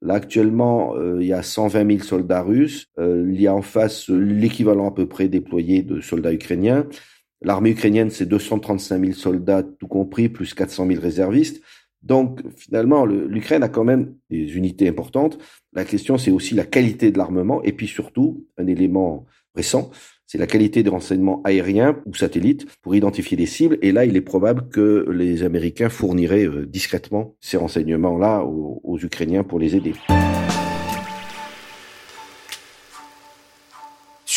Là 0.00 0.14
actuellement, 0.14 0.94
euh, 0.94 1.18
il 1.20 1.26
y 1.26 1.32
a 1.32 1.42
120 1.42 1.90
000 1.90 2.04
soldats 2.04 2.42
russes. 2.42 2.86
il 2.96 3.40
y 3.40 3.48
a 3.48 3.54
en 3.54 3.62
face 3.62 4.08
l'équivalent 4.08 4.88
à 4.88 4.92
peu 4.92 5.08
près 5.08 5.26
déployé 5.26 5.82
de 5.82 6.00
soldats 6.00 6.32
ukrainiens. 6.32 6.86
L'armée 7.42 7.70
ukrainienne, 7.70 8.10
c'est 8.10 8.26
235 8.26 9.00
000 9.00 9.12
soldats 9.12 9.62
tout 9.62 9.88
compris, 9.88 10.28
plus 10.28 10.54
400 10.54 10.86
000 10.88 11.00
réservistes. 11.00 11.62
Donc 12.02 12.40
finalement, 12.56 13.04
l'Ukraine 13.04 13.62
a 13.62 13.68
quand 13.68 13.84
même 13.84 14.14
des 14.30 14.56
unités 14.56 14.88
importantes. 14.88 15.38
La 15.72 15.84
question, 15.84 16.18
c'est 16.18 16.30
aussi 16.30 16.54
la 16.54 16.64
qualité 16.64 17.10
de 17.10 17.18
l'armement 17.18 17.62
et 17.62 17.72
puis 17.72 17.88
surtout, 17.88 18.46
un 18.58 18.66
élément 18.66 19.26
récent, 19.54 19.90
c'est 20.26 20.38
la 20.38 20.46
qualité 20.46 20.82
des 20.82 20.90
renseignements 20.90 21.40
aériens 21.44 22.00
ou 22.04 22.14
satellites 22.14 22.66
pour 22.82 22.94
identifier 22.94 23.36
des 23.36 23.46
cibles. 23.46 23.78
Et 23.82 23.92
là, 23.92 24.04
il 24.04 24.16
est 24.16 24.20
probable 24.20 24.68
que 24.68 25.08
les 25.10 25.42
Américains 25.42 25.88
fourniraient 25.88 26.46
euh, 26.46 26.66
discrètement 26.66 27.36
ces 27.40 27.56
renseignements-là 27.56 28.44
aux 28.44 28.98
Ukrainiens 29.00 29.44
pour 29.44 29.58
les 29.58 29.76
aider. 29.76 29.94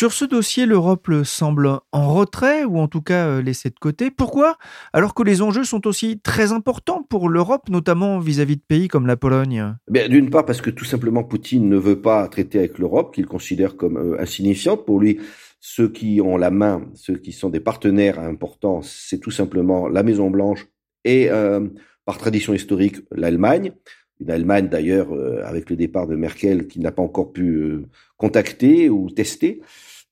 Sur 0.00 0.14
ce 0.14 0.24
dossier, 0.24 0.64
l'Europe 0.64 1.10
semble 1.24 1.68
en 1.92 2.14
retrait 2.14 2.64
ou 2.64 2.78
en 2.78 2.88
tout 2.88 3.02
cas 3.02 3.26
euh, 3.26 3.42
laissée 3.42 3.68
de 3.68 3.78
côté. 3.78 4.10
Pourquoi? 4.10 4.56
Alors 4.94 5.12
que 5.12 5.22
les 5.22 5.42
enjeux 5.42 5.64
sont 5.64 5.86
aussi 5.86 6.18
très 6.18 6.52
importants 6.52 7.02
pour 7.02 7.28
l'Europe, 7.28 7.68
notamment 7.68 8.18
vis-à-vis 8.18 8.56
de 8.56 8.62
pays 8.66 8.88
comme 8.88 9.06
la 9.06 9.18
Pologne. 9.18 9.76
Eh 9.94 10.08
d'une 10.08 10.30
part 10.30 10.46
parce 10.46 10.62
que 10.62 10.70
tout 10.70 10.86
simplement 10.86 11.22
Poutine 11.22 11.68
ne 11.68 11.76
veut 11.76 12.00
pas 12.00 12.26
traiter 12.28 12.60
avec 12.60 12.78
l'Europe, 12.78 13.14
qu'il 13.14 13.26
considère 13.26 13.76
comme 13.76 13.98
euh, 13.98 14.18
insignifiante. 14.18 14.86
Pour 14.86 15.00
lui, 15.00 15.20
ceux 15.60 15.90
qui 15.90 16.22
ont 16.22 16.38
la 16.38 16.50
main, 16.50 16.80
ceux 16.94 17.18
qui 17.18 17.32
sont 17.32 17.50
des 17.50 17.60
partenaires 17.60 18.18
importants, 18.18 18.80
c'est 18.80 19.18
tout 19.18 19.30
simplement 19.30 19.86
la 19.86 20.02
Maison 20.02 20.30
Blanche 20.30 20.66
et 21.04 21.30
euh, 21.30 21.68
par 22.06 22.16
tradition 22.16 22.54
historique 22.54 23.02
l'Allemagne 23.12 23.72
une 24.18 24.30
Allemagne 24.30 24.68
d'ailleurs 24.68 25.08
avec 25.46 25.70
le 25.70 25.76
départ 25.76 26.06
de 26.06 26.14
Merkel 26.14 26.68
qui 26.68 26.78
n'a 26.78 26.92
pas 26.92 27.00
encore 27.00 27.32
pu 27.32 27.86
contacter 28.18 28.90
ou 28.90 29.08
tester. 29.08 29.62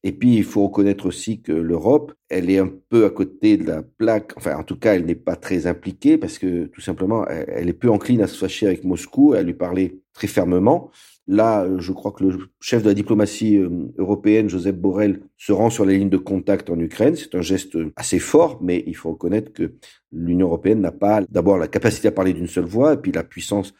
Et 0.05 0.13
puis, 0.13 0.37
il 0.37 0.45
faut 0.45 0.65
reconnaître 0.65 1.07
aussi 1.07 1.43
que 1.43 1.53
l'Europe, 1.53 2.13
elle 2.29 2.51
est 2.51 2.59
un 2.59 2.71
peu 2.89 3.05
à 3.05 3.11
côté 3.11 3.57
de 3.57 3.67
la 3.67 3.83
plaque. 3.83 4.33
Enfin, 4.37 4.57
en 4.57 4.63
tout 4.63 4.79
cas, 4.79 4.95
elle 4.95 5.07
n'est 5.07 5.17
pas 5.17 5.35
très 5.35 5.67
impliquée 5.67 6.19
parce 6.19 6.39
que, 6.39 6.67
tout 6.67 6.81
simplement, 6.81 7.27
elle 7.27 7.69
est 7.69 7.73
peu 7.73 7.91
encline 7.91 8.23
à 8.23 8.29
se 8.29 8.39
fâcher 8.39 8.67
avec 8.67 8.85
Moscou, 8.85 9.33
à 9.33 9.43
lui 9.43 9.55
parler 9.55 10.01
très 10.13 10.29
fermement. 10.29 10.91
Là, 11.27 11.67
je 11.79 11.93
crois 11.93 12.13
que 12.13 12.25
le 12.25 12.39
chef 12.61 12.83
de 12.83 12.89
la 12.89 12.95
diplomatie 12.95 13.59
euh, 13.59 13.69
européenne, 13.99 14.49
Joseph 14.49 14.77
Borrell, 14.77 15.21
se 15.37 15.53
rend 15.53 15.69
sur 15.69 15.85
les 15.85 15.99
lignes 15.99 16.09
de 16.09 16.17
contact 16.17 16.71
en 16.71 16.79
Ukraine. 16.79 17.17
C'est 17.17 17.35
un 17.35 17.43
geste 17.43 17.77
assez 17.97 18.19
fort, 18.19 18.59
mais 18.63 18.83
il 18.87 18.97
faut 18.97 19.11
reconnaître 19.11 19.53
que 19.53 19.75
l'Union 20.11 20.47
européenne 20.47 20.81
n'a 20.81 20.91
pas 20.93 21.21
d'abord 21.29 21.59
la 21.59 21.69
capacité 21.69 22.09
à 22.09 22.13
parler 22.13 22.33
d'une 22.33 22.47
seule 22.47 22.65
voix 22.65 22.95
et 22.95 22.97
puis 22.97 23.13
la 23.13 23.25
puissance 23.25 23.75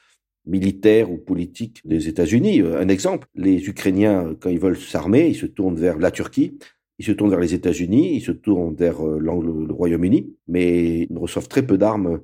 militaire 0.49 1.11
ou 1.11 1.19
politique 1.19 1.81
des 1.85 2.09
États-Unis. 2.09 2.63
Un 2.63 2.89
exemple, 2.89 3.29
les 3.35 3.69
Ukrainiens, 3.69 4.35
quand 4.41 4.51
ils 4.51 4.59
veulent 4.59 4.79
s'armer, 4.79 5.29
ils 5.29 5.37
se 5.37 5.47
tournent 5.47 5.77
vers 5.77 5.99
la 5.99 6.11
Turquie, 6.11 6.59
ils 6.99 7.05
se 7.05 7.13
tournent 7.13 7.31
vers 7.31 7.39
les 7.39 7.55
États-Unis, 7.55 8.17
ils 8.17 8.21
se 8.21 8.33
tournent 8.33 8.75
vers 8.75 9.03
le 9.03 9.73
Royaume-Uni, 9.73 10.35
mais 10.49 11.07
ils 11.09 11.19
reçoivent 11.19 11.49
très 11.49 11.63
peu 11.65 11.79
d'armes 11.79 12.21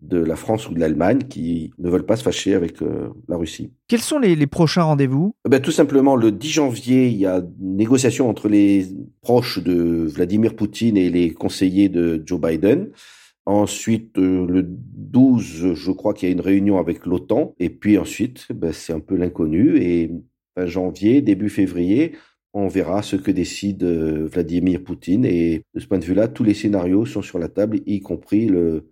de 0.00 0.18
la 0.18 0.36
France 0.36 0.68
ou 0.68 0.74
de 0.74 0.80
l'Allemagne 0.80 1.22
qui 1.28 1.72
ne 1.78 1.88
veulent 1.88 2.04
pas 2.04 2.16
se 2.16 2.22
fâcher 2.22 2.54
avec 2.54 2.82
euh, 2.82 3.08
la 3.28 3.36
Russie. 3.36 3.70
Quels 3.88 4.00
sont 4.00 4.18
les, 4.18 4.46
prochains 4.46 4.82
rendez-vous? 4.82 5.34
Eh 5.46 5.48
ben, 5.48 5.60
Tout 5.60 5.70
simplement, 5.70 6.16
le 6.16 6.32
10 6.32 6.48
janvier, 6.48 7.06
il 7.08 7.16
y 7.16 7.26
a 7.26 7.36
une 7.60 7.76
négociation 7.76 8.28
entre 8.28 8.48
les 8.48 8.86
proches 9.22 9.62
de 9.62 10.06
Vladimir 10.06 10.54
Poutine 10.54 10.96
et 10.96 11.08
les 11.08 11.30
conseillers 11.30 11.88
de 11.88 12.22
Joe 12.24 12.40
Biden. 12.40 12.90
Ensuite, 13.46 14.18
euh, 14.18 14.44
le 14.48 14.64
12, 14.64 15.74
je 15.74 15.90
crois 15.92 16.14
qu'il 16.14 16.28
y 16.28 16.32
a 16.32 16.32
une 16.32 16.40
réunion 16.40 16.78
avec 16.78 17.06
l'OTAN. 17.06 17.54
Et 17.60 17.70
puis 17.70 17.96
ensuite, 17.96 18.52
ben, 18.52 18.72
c'est 18.72 18.92
un 18.92 19.00
peu 19.00 19.14
l'inconnu. 19.14 19.78
Et 19.78 20.10
fin 20.56 20.66
janvier, 20.66 21.22
début 21.22 21.48
février, 21.48 22.16
on 22.54 22.66
verra 22.66 23.02
ce 23.02 23.14
que 23.14 23.30
décide 23.30 23.84
euh, 23.84 24.26
Vladimir 24.26 24.82
Poutine. 24.82 25.24
Et 25.24 25.62
de 25.74 25.80
ce 25.80 25.86
point 25.86 25.98
de 25.98 26.04
vue-là, 26.04 26.26
tous 26.26 26.42
les 26.42 26.54
scénarios 26.54 27.06
sont 27.06 27.22
sur 27.22 27.38
la 27.38 27.48
table, 27.48 27.80
y 27.86 28.00
compris 28.00 28.46
le, 28.46 28.90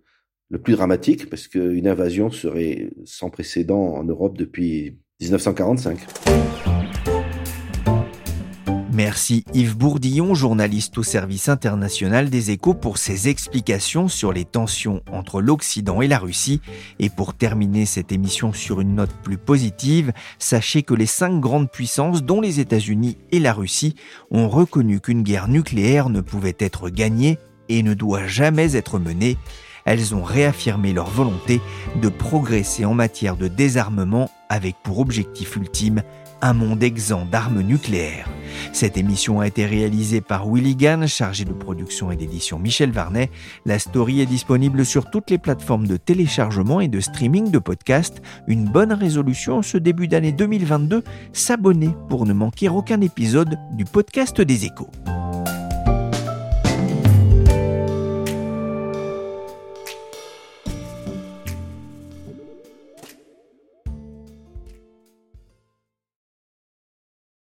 le 0.49 0.57
plus 0.61 0.73
dramatique, 0.73 1.29
parce 1.29 1.49
qu'une 1.49 1.87
invasion 1.87 2.31
serait 2.31 2.91
sans 3.03 3.29
précédent 3.29 3.95
en 3.95 4.05
Europe 4.05 4.37
depuis 4.37 4.99
1945. 5.19 6.74
Merci 8.95 9.43
Yves 9.53 9.75
Bourdillon, 9.75 10.35
journaliste 10.35 10.97
au 10.97 11.03
service 11.03 11.49
international 11.49 12.29
des 12.29 12.51
échos, 12.51 12.73
pour 12.73 12.97
ses 12.97 13.27
explications 13.27 14.07
sur 14.07 14.31
les 14.31 14.45
tensions 14.45 15.01
entre 15.11 15.41
l'Occident 15.41 16.01
et 16.01 16.07
la 16.07 16.17
Russie. 16.17 16.61
Et 16.99 17.09
pour 17.09 17.33
terminer 17.33 17.85
cette 17.85 18.13
émission 18.13 18.53
sur 18.53 18.79
une 18.79 18.95
note 18.95 19.11
plus 19.21 19.37
positive, 19.37 20.13
sachez 20.39 20.81
que 20.81 20.93
les 20.93 21.07
cinq 21.07 21.41
grandes 21.41 21.69
puissances, 21.69 22.23
dont 22.23 22.39
les 22.39 22.61
États-Unis 22.61 23.17
et 23.33 23.41
la 23.41 23.51
Russie, 23.51 23.95
ont 24.31 24.47
reconnu 24.47 25.01
qu'une 25.01 25.23
guerre 25.23 25.49
nucléaire 25.49 26.07
ne 26.07 26.21
pouvait 26.21 26.55
être 26.57 26.89
gagnée 26.89 27.37
et 27.67 27.83
ne 27.83 27.95
doit 27.95 28.27
jamais 28.27 28.77
être 28.77 28.97
menée 28.97 29.35
elles 29.85 30.15
ont 30.15 30.23
réaffirmé 30.23 30.93
leur 30.93 31.09
volonté 31.09 31.61
de 32.01 32.09
progresser 32.09 32.85
en 32.85 32.95
matière 32.95 33.37
de 33.37 33.47
désarmement 33.47 34.31
avec 34.49 34.75
pour 34.83 34.99
objectif 34.99 35.55
ultime 35.55 36.01
un 36.45 36.53
monde 36.53 36.83
exempt 36.83 37.25
d'armes 37.25 37.61
nucléaires. 37.61 38.29
Cette 38.71 38.97
émission 38.97 39.39
a 39.39 39.47
été 39.47 39.65
réalisée 39.65 40.21
par 40.21 40.47
Willy 40.47 40.75
Gann, 40.75 41.07
chargé 41.07 41.43
de 41.43 41.53
production 41.53 42.11
et 42.11 42.15
d'édition 42.15 42.59
Michel 42.59 42.91
Varnet. 42.91 43.31
La 43.65 43.79
story 43.79 44.21
est 44.21 44.27
disponible 44.27 44.85
sur 44.85 45.09
toutes 45.09 45.31
les 45.31 45.39
plateformes 45.39 45.87
de 45.87 45.97
téléchargement 45.97 46.81
et 46.81 46.87
de 46.87 46.99
streaming 46.99 47.49
de 47.49 47.57
podcasts. 47.57 48.21
Une 48.47 48.65
bonne 48.65 48.93
résolution 48.93 49.63
ce 49.63 49.79
début 49.79 50.07
d'année 50.07 50.33
2022, 50.33 51.03
s'abonner 51.33 51.89
pour 52.09 52.27
ne 52.27 52.33
manquer 52.33 52.69
aucun 52.69 53.01
épisode 53.01 53.57
du 53.71 53.85
podcast 53.85 54.39
des 54.39 54.65
échos. 54.65 54.91